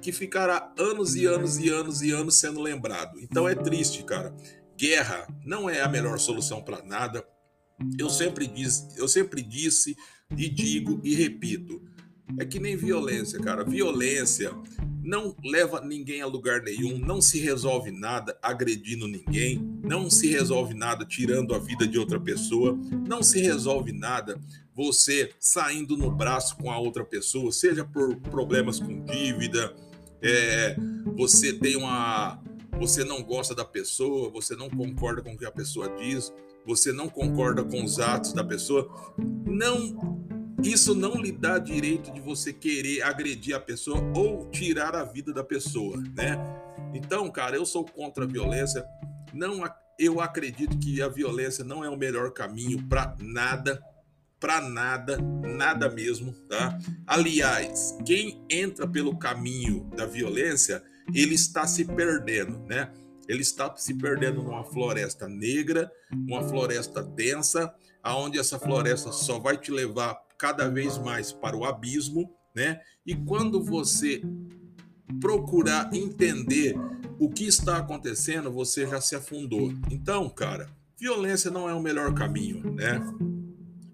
que 0.00 0.12
ficará 0.12 0.72
anos 0.78 1.14
e 1.14 1.26
anos 1.26 1.58
e 1.58 1.68
anos 1.68 2.02
e 2.02 2.10
anos 2.10 2.36
sendo 2.36 2.60
lembrado. 2.60 3.18
Então 3.20 3.48
é 3.48 3.54
triste, 3.54 4.02
cara. 4.02 4.34
Guerra 4.76 5.26
não 5.44 5.68
é 5.68 5.80
a 5.82 5.88
melhor 5.88 6.18
solução 6.18 6.62
para 6.62 6.82
nada. 6.82 7.24
Eu 7.98 8.08
sempre 8.08 8.46
disse, 8.46 8.88
eu 8.98 9.08
sempre 9.08 9.42
disse 9.42 9.96
e 10.36 10.48
digo 10.48 11.00
e 11.04 11.14
repito, 11.14 11.82
É 12.38 12.44
que 12.44 12.58
nem 12.58 12.76
violência, 12.76 13.38
cara. 13.38 13.64
Violência 13.64 14.52
não 15.02 15.36
leva 15.44 15.80
ninguém 15.80 16.20
a 16.20 16.26
lugar 16.26 16.62
nenhum, 16.62 16.98
não 16.98 17.20
se 17.20 17.38
resolve 17.38 17.92
nada 17.92 18.36
agredindo 18.42 19.06
ninguém, 19.06 19.64
não 19.84 20.10
se 20.10 20.26
resolve 20.26 20.74
nada 20.74 21.04
tirando 21.04 21.54
a 21.54 21.58
vida 21.58 21.86
de 21.86 21.96
outra 21.96 22.18
pessoa, 22.18 22.76
não 23.06 23.22
se 23.22 23.40
resolve 23.40 23.92
nada 23.92 24.40
você 24.74 25.30
saindo 25.40 25.96
no 25.96 26.10
braço 26.10 26.56
com 26.56 26.70
a 26.70 26.78
outra 26.78 27.02
pessoa, 27.02 27.50
seja 27.50 27.82
por 27.82 28.14
problemas 28.16 28.78
com 28.78 29.02
dívida, 29.04 29.74
é, 30.20 30.76
você 31.16 31.52
tem 31.52 31.76
uma. 31.76 32.42
Você 32.78 33.02
não 33.02 33.22
gosta 33.22 33.54
da 33.54 33.64
pessoa, 33.64 34.28
você 34.28 34.54
não 34.54 34.68
concorda 34.68 35.22
com 35.22 35.32
o 35.32 35.38
que 35.38 35.46
a 35.46 35.50
pessoa 35.50 35.88
diz, 35.96 36.30
você 36.66 36.92
não 36.92 37.08
concorda 37.08 37.64
com 37.64 37.82
os 37.82 37.98
atos 37.98 38.34
da 38.34 38.44
pessoa. 38.44 38.86
Não 39.46 40.26
isso 40.62 40.94
não 40.94 41.14
lhe 41.16 41.32
dá 41.32 41.58
direito 41.58 42.12
de 42.12 42.20
você 42.20 42.52
querer 42.52 43.02
agredir 43.02 43.54
a 43.54 43.60
pessoa 43.60 44.00
ou 44.14 44.48
tirar 44.50 44.94
a 44.94 45.04
vida 45.04 45.32
da 45.32 45.44
pessoa, 45.44 45.96
né? 46.14 46.38
Então, 46.94 47.30
cara, 47.30 47.56
eu 47.56 47.66
sou 47.66 47.84
contra 47.84 48.24
a 48.24 48.26
violência. 48.26 48.84
Não, 49.32 49.62
eu 49.98 50.20
acredito 50.20 50.78
que 50.78 51.02
a 51.02 51.08
violência 51.08 51.64
não 51.64 51.84
é 51.84 51.90
o 51.90 51.96
melhor 51.96 52.32
caminho 52.32 52.82
para 52.88 53.14
nada, 53.20 53.82
para 54.40 54.60
nada, 54.60 55.18
nada 55.18 55.88
mesmo, 55.90 56.32
tá? 56.48 56.78
Aliás, 57.06 57.96
quem 58.04 58.44
entra 58.50 58.86
pelo 58.86 59.18
caminho 59.18 59.88
da 59.96 60.06
violência, 60.06 60.82
ele 61.14 61.34
está 61.34 61.66
se 61.66 61.84
perdendo, 61.84 62.58
né? 62.66 62.92
Ele 63.28 63.42
está 63.42 63.74
se 63.76 63.94
perdendo 63.94 64.42
numa 64.42 64.64
floresta 64.64 65.28
negra, 65.28 65.90
uma 66.12 66.46
floresta 66.48 67.02
densa, 67.02 67.74
aonde 68.02 68.38
essa 68.38 68.58
floresta 68.58 69.10
só 69.10 69.38
vai 69.38 69.58
te 69.58 69.72
levar 69.72 70.25
cada 70.38 70.68
vez 70.68 70.98
mais 70.98 71.32
para 71.32 71.56
o 71.56 71.64
abismo, 71.64 72.30
né? 72.54 72.80
E 73.04 73.14
quando 73.14 73.62
você 73.62 74.22
procurar 75.20 75.92
entender 75.94 76.74
o 77.18 77.30
que 77.30 77.44
está 77.44 77.78
acontecendo, 77.78 78.50
você 78.50 78.86
já 78.86 79.00
se 79.00 79.14
afundou. 79.14 79.72
Então, 79.90 80.28
cara, 80.28 80.68
violência 80.98 81.50
não 81.50 81.68
é 81.68 81.74
o 81.74 81.82
melhor 81.82 82.14
caminho, 82.14 82.72
né? 82.72 83.00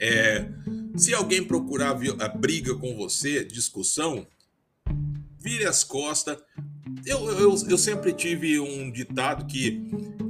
É, 0.00 0.48
se 0.96 1.14
alguém 1.14 1.42
procurar 1.42 1.96
a 2.20 2.28
briga 2.28 2.74
com 2.74 2.96
você, 2.96 3.44
discussão, 3.44 4.26
vire 5.38 5.66
as 5.66 5.84
costas. 5.84 6.38
Eu, 7.04 7.30
eu, 7.30 7.54
eu 7.68 7.78
sempre 7.78 8.12
tive 8.12 8.58
um 8.60 8.90
ditado 8.90 9.46
que 9.46 9.82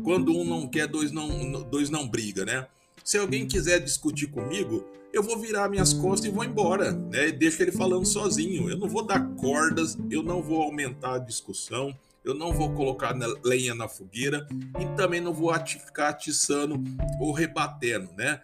quando 0.02 0.36
um 0.36 0.44
não 0.44 0.66
quer, 0.68 0.86
dois 0.86 1.12
não, 1.12 1.62
dois 1.62 1.90
não 1.90 2.08
briga, 2.08 2.44
né? 2.44 2.66
Se 3.04 3.18
alguém 3.18 3.46
quiser 3.46 3.80
discutir 3.80 4.28
comigo, 4.28 4.84
eu 5.12 5.22
vou 5.22 5.38
virar 5.38 5.68
minhas 5.68 5.92
costas 5.92 6.30
e 6.30 6.34
vou 6.34 6.44
embora, 6.44 6.92
né? 6.92 7.30
Deixa 7.30 7.62
ele 7.62 7.72
falando 7.72 8.06
sozinho. 8.06 8.70
Eu 8.70 8.78
não 8.78 8.88
vou 8.88 9.04
dar 9.04 9.20
cordas, 9.36 9.98
eu 10.10 10.22
não 10.22 10.42
vou 10.42 10.62
aumentar 10.62 11.16
a 11.16 11.18
discussão, 11.18 11.94
eu 12.24 12.34
não 12.34 12.52
vou 12.52 12.72
colocar 12.72 13.14
lenha 13.44 13.74
na 13.74 13.88
fogueira 13.88 14.46
e 14.80 14.96
também 14.96 15.20
não 15.20 15.34
vou 15.34 15.52
ficar 15.66 16.08
atiçando 16.10 16.82
ou 17.20 17.32
rebatendo, 17.32 18.10
né? 18.16 18.40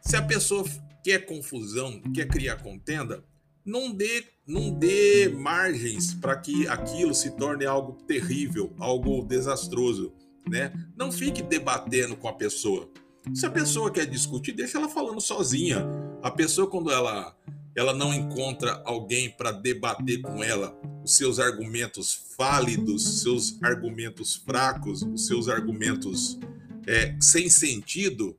Se 0.00 0.16
a 0.16 0.22
pessoa 0.22 0.64
quer 1.02 1.26
confusão, 1.26 2.00
quer 2.14 2.26
criar 2.26 2.56
contenda, 2.56 3.22
não 3.64 3.92
dê, 3.92 4.24
não 4.46 4.70
dê 4.70 5.28
margens 5.28 6.14
para 6.14 6.36
que 6.36 6.66
aquilo 6.66 7.14
se 7.14 7.30
torne 7.30 7.64
algo 7.64 7.92
terrível, 8.06 8.74
algo 8.78 9.22
desastroso, 9.22 10.12
né? 10.48 10.72
Não 10.96 11.12
fique 11.12 11.42
debatendo 11.42 12.16
com 12.16 12.28
a 12.28 12.32
pessoa. 12.32 12.90
Se 13.32 13.46
a 13.46 13.50
pessoa 13.50 13.90
quer 13.90 14.06
discutir, 14.06 14.52
deixa 14.52 14.76
ela 14.76 14.88
falando 14.88 15.20
sozinha. 15.20 15.86
A 16.22 16.30
pessoa, 16.30 16.68
quando 16.68 16.90
ela, 16.90 17.34
ela 17.74 17.94
não 17.94 18.12
encontra 18.12 18.82
alguém 18.84 19.30
para 19.30 19.50
debater 19.50 20.20
com 20.20 20.42
ela 20.42 20.76
os 21.02 21.16
seus 21.16 21.38
argumentos 21.38 22.14
fálidos, 22.36 23.22
seus 23.22 23.62
argumentos 23.62 24.34
fracos, 24.34 25.02
os 25.02 25.26
seus 25.26 25.48
argumentos 25.48 26.38
é, 26.86 27.16
sem 27.20 27.48
sentido, 27.48 28.36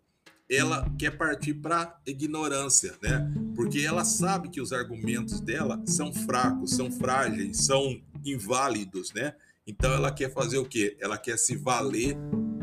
ela 0.50 0.88
quer 0.98 1.12
partir 1.12 1.56
para 1.56 2.00
ignorância, 2.06 2.94
né? 3.02 3.32
Porque 3.56 3.80
ela 3.80 4.06
sabe 4.06 4.50
que 4.50 4.62
os 4.62 4.72
argumentos 4.72 5.40
dela 5.40 5.82
são 5.86 6.14
fracos, 6.14 6.72
são 6.72 6.92
frágeis, 6.92 7.66
são 7.66 8.00
inválidos, 8.24 9.12
né? 9.14 9.34
Então 9.66 9.92
ela 9.92 10.12
quer 10.12 10.32
fazer 10.32 10.60
o 10.60 10.66
quê? 10.66 10.96
Ela 11.00 11.18
quer 11.18 11.38
se 11.38 11.56
valer 11.56 12.16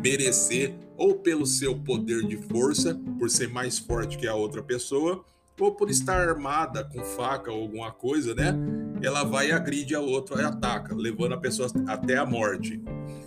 merecer, 0.03 0.75
ou 0.97 1.15
pelo 1.15 1.47
seu 1.47 1.79
poder 1.79 2.27
de 2.27 2.37
força, 2.37 3.01
por 3.19 3.31
ser 3.31 3.49
mais 3.49 3.79
forte 3.79 4.19
que 4.19 4.27
a 4.27 4.35
outra 4.35 4.63
pessoa, 4.63 5.25
ou 5.59 5.75
por 5.75 5.89
estar 5.91 6.29
armada 6.29 6.85
com 6.85 7.05
faca 7.05 7.53
ou 7.53 7.63
alguma 7.63 7.93
coisa, 7.93 8.35
né? 8.35 8.53
Ela 9.01 9.23
vai 9.23 9.49
e 9.49 9.53
agride 9.53 9.95
a 9.95 10.01
outra 10.01 10.43
e 10.43 10.45
ataca, 10.45 10.95
levando 10.95 11.35
a 11.35 11.39
pessoa 11.39 11.69
até 11.87 12.17
a 12.17 12.27
morte. 12.27 12.83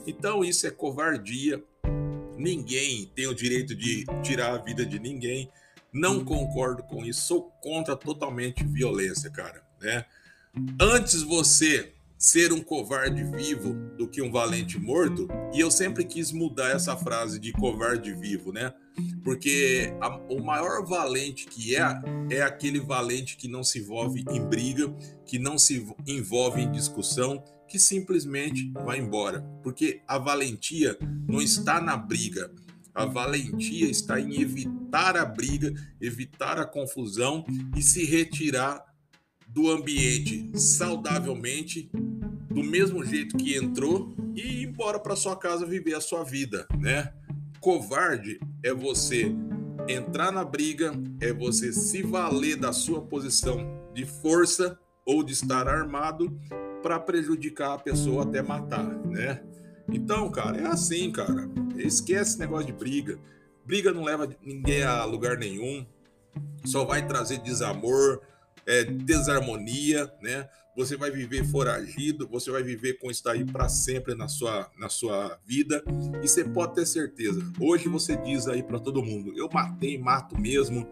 Então 0.06 0.44
isso 0.44 0.68
é 0.68 0.72
covardia. 0.72 1.64
Ninguém 2.38 3.10
tem 3.16 3.28
o 3.28 3.34
direito 3.34 3.74
de 3.74 4.06
tirar 4.22 4.54
a 4.54 4.58
vida 4.58 4.86
de 4.86 5.00
ninguém. 5.00 5.50
Não 5.94 6.26
concordo 6.26 6.84
com 6.84 7.06
isso. 7.06 7.22
Sou 7.22 7.44
contra 7.62 7.96
totalmente 7.96 8.66
violência, 8.66 9.30
cara, 9.30 9.64
né? 9.80 10.06
Antes 10.80 11.22
você 11.22 11.95
ser 12.26 12.52
um 12.52 12.60
covarde 12.60 13.24
vivo 13.24 13.76
do 13.96 14.08
que 14.08 14.20
um 14.20 14.32
valente 14.32 14.80
morto. 14.80 15.28
E 15.54 15.60
eu 15.60 15.70
sempre 15.70 16.04
quis 16.04 16.32
mudar 16.32 16.72
essa 16.72 16.98
frase 16.98 17.40
de 17.40 17.52
covarde 17.52 18.16
vivo, 18.16 18.52
né? 18.52 18.74
Porque 19.24 19.94
a, 20.02 20.18
o 20.34 20.44
maior 20.44 20.84
valente 20.84 21.46
que 21.46 21.76
é 21.76 21.84
é 22.32 22.42
aquele 22.42 22.80
valente 22.80 23.38
que 23.38 23.48
não 23.48 23.64
se 23.64 23.78
envolve 23.78 24.26
em 24.32 24.44
briga, 24.44 24.92
que 25.24 25.38
não 25.38 25.60
se 25.60 25.88
envolve 26.08 26.64
em 26.64 26.72
discussão, 26.72 27.44
que 27.68 27.78
simplesmente 27.78 28.72
vai 28.74 28.98
embora. 28.98 29.42
Porque 29.62 30.02
a 30.08 30.18
valentia 30.18 30.98
não 31.30 31.40
está 31.40 31.80
na 31.80 31.96
briga. 31.96 32.52
A 32.96 33.06
valentia 33.06 33.88
está 33.88 34.20
em 34.20 34.42
evitar 34.42 35.16
a 35.16 35.26
briga, 35.26 35.72
evitar 36.02 36.58
a 36.58 36.66
confusão 36.66 37.46
e 37.78 37.84
se 37.84 38.04
retirar 38.04 38.84
do 39.56 39.72
ambiente 39.72 40.52
saudavelmente, 40.60 41.90
do 42.56 42.64
mesmo 42.64 43.04
jeito 43.04 43.36
que 43.36 43.54
entrou 43.54 44.16
e 44.34 44.62
ir 44.62 44.64
embora 44.64 44.98
para 44.98 45.14
sua 45.14 45.36
casa 45.36 45.66
viver 45.66 45.94
a 45.94 46.00
sua 46.00 46.24
vida, 46.24 46.66
né? 46.80 47.14
Covarde 47.60 48.40
é 48.64 48.74
você 48.74 49.36
entrar 49.90 50.32
na 50.32 50.46
briga, 50.46 50.94
é 51.20 51.34
você 51.34 51.74
se 51.74 52.02
valer 52.02 52.56
da 52.56 52.72
sua 52.72 53.02
posição 53.02 53.58
de 53.94 54.06
força 54.06 54.80
ou 55.06 55.22
de 55.22 55.34
estar 55.34 55.68
armado 55.68 56.40
para 56.82 56.98
prejudicar 56.98 57.74
a 57.74 57.78
pessoa 57.78 58.24
até 58.24 58.42
matar, 58.42 58.86
né? 59.06 59.44
Então, 59.92 60.32
cara, 60.32 60.58
é 60.58 60.66
assim, 60.66 61.12
cara. 61.12 61.50
Esquece 61.76 62.32
esse 62.32 62.40
negócio 62.40 62.68
de 62.68 62.74
briga. 62.74 63.20
Briga 63.66 63.92
não 63.92 64.04
leva 64.04 64.30
ninguém 64.42 64.82
a 64.84 65.04
lugar 65.04 65.38
nenhum. 65.38 65.86
Só 66.64 66.86
vai 66.86 67.06
trazer 67.06 67.40
desamor, 67.40 68.22
é, 68.66 68.84
desarmonia, 68.84 70.12
né? 70.22 70.48
Você 70.76 70.98
vai 70.98 71.10
viver 71.10 71.46
foragido, 71.46 72.28
você 72.28 72.52
vai 72.52 72.62
viver 72.62 73.00
com 73.00 73.10
isso 73.10 73.24
daí 73.24 73.46
para 73.46 73.70
sempre 73.70 74.14
na 74.14 74.28
sua, 74.28 74.70
na 74.78 74.90
sua 74.90 75.40
vida. 75.46 75.82
E 76.22 76.28
você 76.28 76.44
pode 76.44 76.76
ter 76.76 76.86
certeza. 76.86 77.42
Hoje 77.60 77.88
você 77.88 78.18
diz 78.18 78.48
aí 78.48 78.62
para 78.62 78.80
todo 78.80 79.04
mundo: 79.04 79.32
eu 79.38 79.50
matei, 79.52 79.98
mato 79.98 80.38
mesmo, 80.38 80.86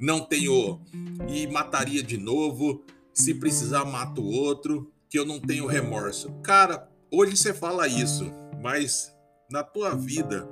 não 0.00 0.20
tenho 0.20 0.80
e 1.28 1.46
mataria 1.46 2.02
de 2.02 2.16
novo. 2.16 2.82
Se 3.12 3.34
precisar, 3.34 3.84
mato 3.84 4.22
outro, 4.22 4.92
que 5.08 5.18
eu 5.18 5.24
não 5.24 5.40
tenho 5.40 5.66
remorso. 5.66 6.32
Cara, 6.42 6.88
hoje 7.10 7.36
você 7.36 7.52
fala 7.52 7.86
isso, 7.88 8.30
mas 8.62 9.14
na 9.50 9.62
tua 9.62 9.94
vida 9.94 10.48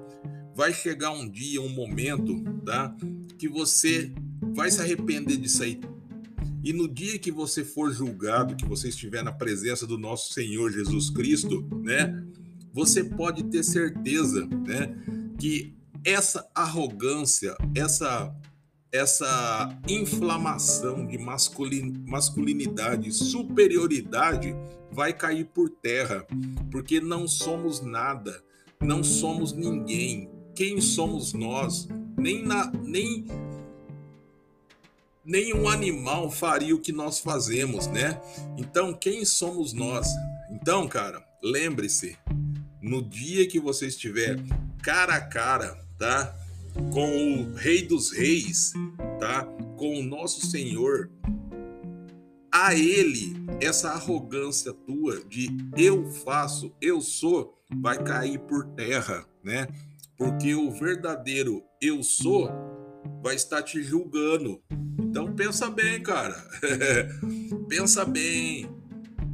vai 0.54 0.72
chegar 0.72 1.10
um 1.10 1.28
dia, 1.28 1.60
um 1.60 1.68
momento, 1.68 2.42
tá? 2.64 2.94
Que 3.38 3.48
você 3.48 4.12
vai 4.54 4.70
se 4.70 4.80
arrepender 4.80 5.36
disso 5.36 5.62
aí 5.62 5.80
e 6.64 6.72
no 6.72 6.88
dia 6.88 7.18
que 7.18 7.30
você 7.30 7.62
for 7.62 7.92
julgado, 7.92 8.56
que 8.56 8.64
você 8.64 8.88
estiver 8.88 9.22
na 9.22 9.30
presença 9.30 9.86
do 9.86 9.98
nosso 9.98 10.32
Senhor 10.32 10.72
Jesus 10.72 11.10
Cristo, 11.10 11.68
né? 11.82 12.24
Você 12.72 13.04
pode 13.04 13.44
ter 13.44 13.62
certeza, 13.62 14.46
né, 14.46 14.96
que 15.38 15.74
essa 16.04 16.48
arrogância, 16.54 17.54
essa 17.74 18.34
essa 18.90 19.76
inflamação 19.88 21.04
de 21.04 21.18
masculin, 21.18 22.04
masculinidade, 22.06 23.10
superioridade 23.10 24.54
vai 24.92 25.12
cair 25.12 25.46
por 25.46 25.68
terra, 25.68 26.24
porque 26.70 27.00
não 27.00 27.26
somos 27.26 27.80
nada, 27.80 28.40
não 28.80 29.02
somos 29.02 29.52
ninguém. 29.52 30.30
Quem 30.54 30.80
somos 30.80 31.32
nós? 31.32 31.88
Nem 32.16 32.46
na 32.46 32.70
nem 32.84 33.26
nenhum 35.24 35.68
animal 35.68 36.30
faria 36.30 36.74
o 36.74 36.80
que 36.80 36.92
nós 36.92 37.18
fazemos, 37.18 37.86
né? 37.86 38.20
Então, 38.58 38.92
quem 38.92 39.24
somos 39.24 39.72
nós? 39.72 40.06
Então, 40.50 40.86
cara, 40.86 41.24
lembre-se, 41.42 42.16
no 42.80 43.02
dia 43.02 43.46
que 43.48 43.58
você 43.58 43.86
estiver 43.86 44.38
cara 44.82 45.16
a 45.16 45.20
cara, 45.20 45.78
tá? 45.98 46.36
Com 46.92 47.42
o 47.42 47.54
Rei 47.54 47.86
dos 47.86 48.12
Reis, 48.12 48.72
tá? 49.18 49.44
Com 49.76 49.98
o 49.98 50.02
nosso 50.02 50.46
Senhor, 50.46 51.10
a 52.52 52.74
ele 52.74 53.34
essa 53.60 53.90
arrogância 53.90 54.72
tua 54.72 55.24
de 55.24 55.48
eu 55.76 56.10
faço, 56.10 56.72
eu 56.80 57.00
sou, 57.00 57.58
vai 57.80 58.02
cair 58.02 58.38
por 58.40 58.66
terra, 58.74 59.26
né? 59.42 59.66
Porque 60.16 60.54
o 60.54 60.70
verdadeiro 60.70 61.62
eu 61.80 62.02
sou 62.02 62.48
vai 63.22 63.34
estar 63.34 63.62
te 63.62 63.82
julgando. 63.82 64.62
Então 64.98 65.34
pensa 65.34 65.70
bem, 65.70 66.02
cara. 66.02 66.36
pensa 67.68 68.04
bem, 68.04 68.68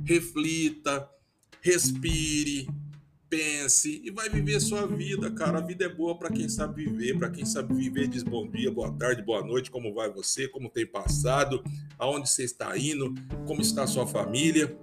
reflita, 0.04 1.09
respire, 1.61 2.68
pense 3.28 4.02
e 4.04 4.11
vai 4.11 4.28
viver 4.28 4.61
sua 4.61 4.87
vida, 4.87 5.30
cara. 5.30 5.59
A 5.59 5.61
vida 5.61 5.85
é 5.85 5.88
boa 5.88 6.18
para 6.18 6.30
quem 6.30 6.48
sabe 6.48 6.85
viver, 6.85 7.18
para 7.18 7.30
quem 7.30 7.44
sabe 7.44 7.74
viver 7.74 8.09
diz 8.09 8.22
bom 8.22 8.48
dia, 8.48 8.70
boa 8.70 8.92
tarde, 8.92 9.22
boa 9.22 9.44
noite, 9.44 9.70
como 9.70 9.94
vai 9.94 10.11
você, 10.11 10.48
como 10.48 10.68
tem 10.68 10.87
passado, 10.87 11.62
aonde 11.98 12.28
você 12.28 12.44
está 12.44 12.76
indo, 12.76 13.14
como 13.46 13.61
está 13.61 13.87
sua 13.87 14.06
família, 14.06 14.76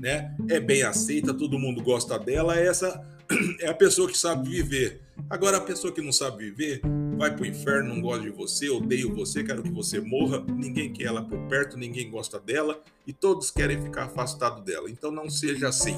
né? 0.00 0.36
É 0.50 0.58
bem 0.58 0.82
aceita, 0.82 1.32
todo 1.32 1.58
mundo 1.58 1.82
gosta 1.82 2.18
dela, 2.18 2.58
essa 2.58 3.00
é 3.60 3.68
a 3.68 3.74
pessoa 3.74 4.08
que 4.08 4.18
sabe 4.18 4.48
viver. 4.48 5.00
Agora 5.30 5.56
a 5.58 5.60
pessoa 5.60 5.92
que 5.92 6.02
não 6.02 6.12
sabe 6.12 6.50
viver 6.50 6.82
vai 7.16 7.34
pro 7.34 7.46
inferno, 7.46 7.94
não 7.94 8.00
gosta 8.00 8.22
de 8.22 8.30
você, 8.30 8.68
odeio 8.68 9.14
você, 9.14 9.42
quero 9.42 9.62
que 9.62 9.70
você 9.70 10.00
morra, 10.00 10.44
ninguém 10.46 10.92
quer 10.92 11.04
ela 11.04 11.22
por 11.22 11.38
perto, 11.48 11.76
ninguém 11.76 12.10
gosta 12.10 12.38
dela 12.38 12.82
e 13.06 13.12
todos 13.12 13.50
querem 13.50 13.82
ficar 13.82 14.04
afastado 14.04 14.62
dela. 14.62 14.90
Então 14.90 15.10
não 15.10 15.30
seja 15.30 15.68
assim. 15.68 15.96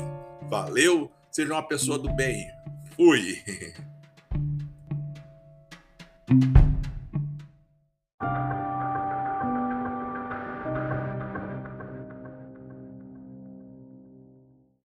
Valeu? 0.48 1.10
Seja 1.30 1.52
uma 1.52 1.66
pessoa 1.66 1.98
do 1.98 2.14
bem. 2.14 2.46
Fui. 2.96 3.42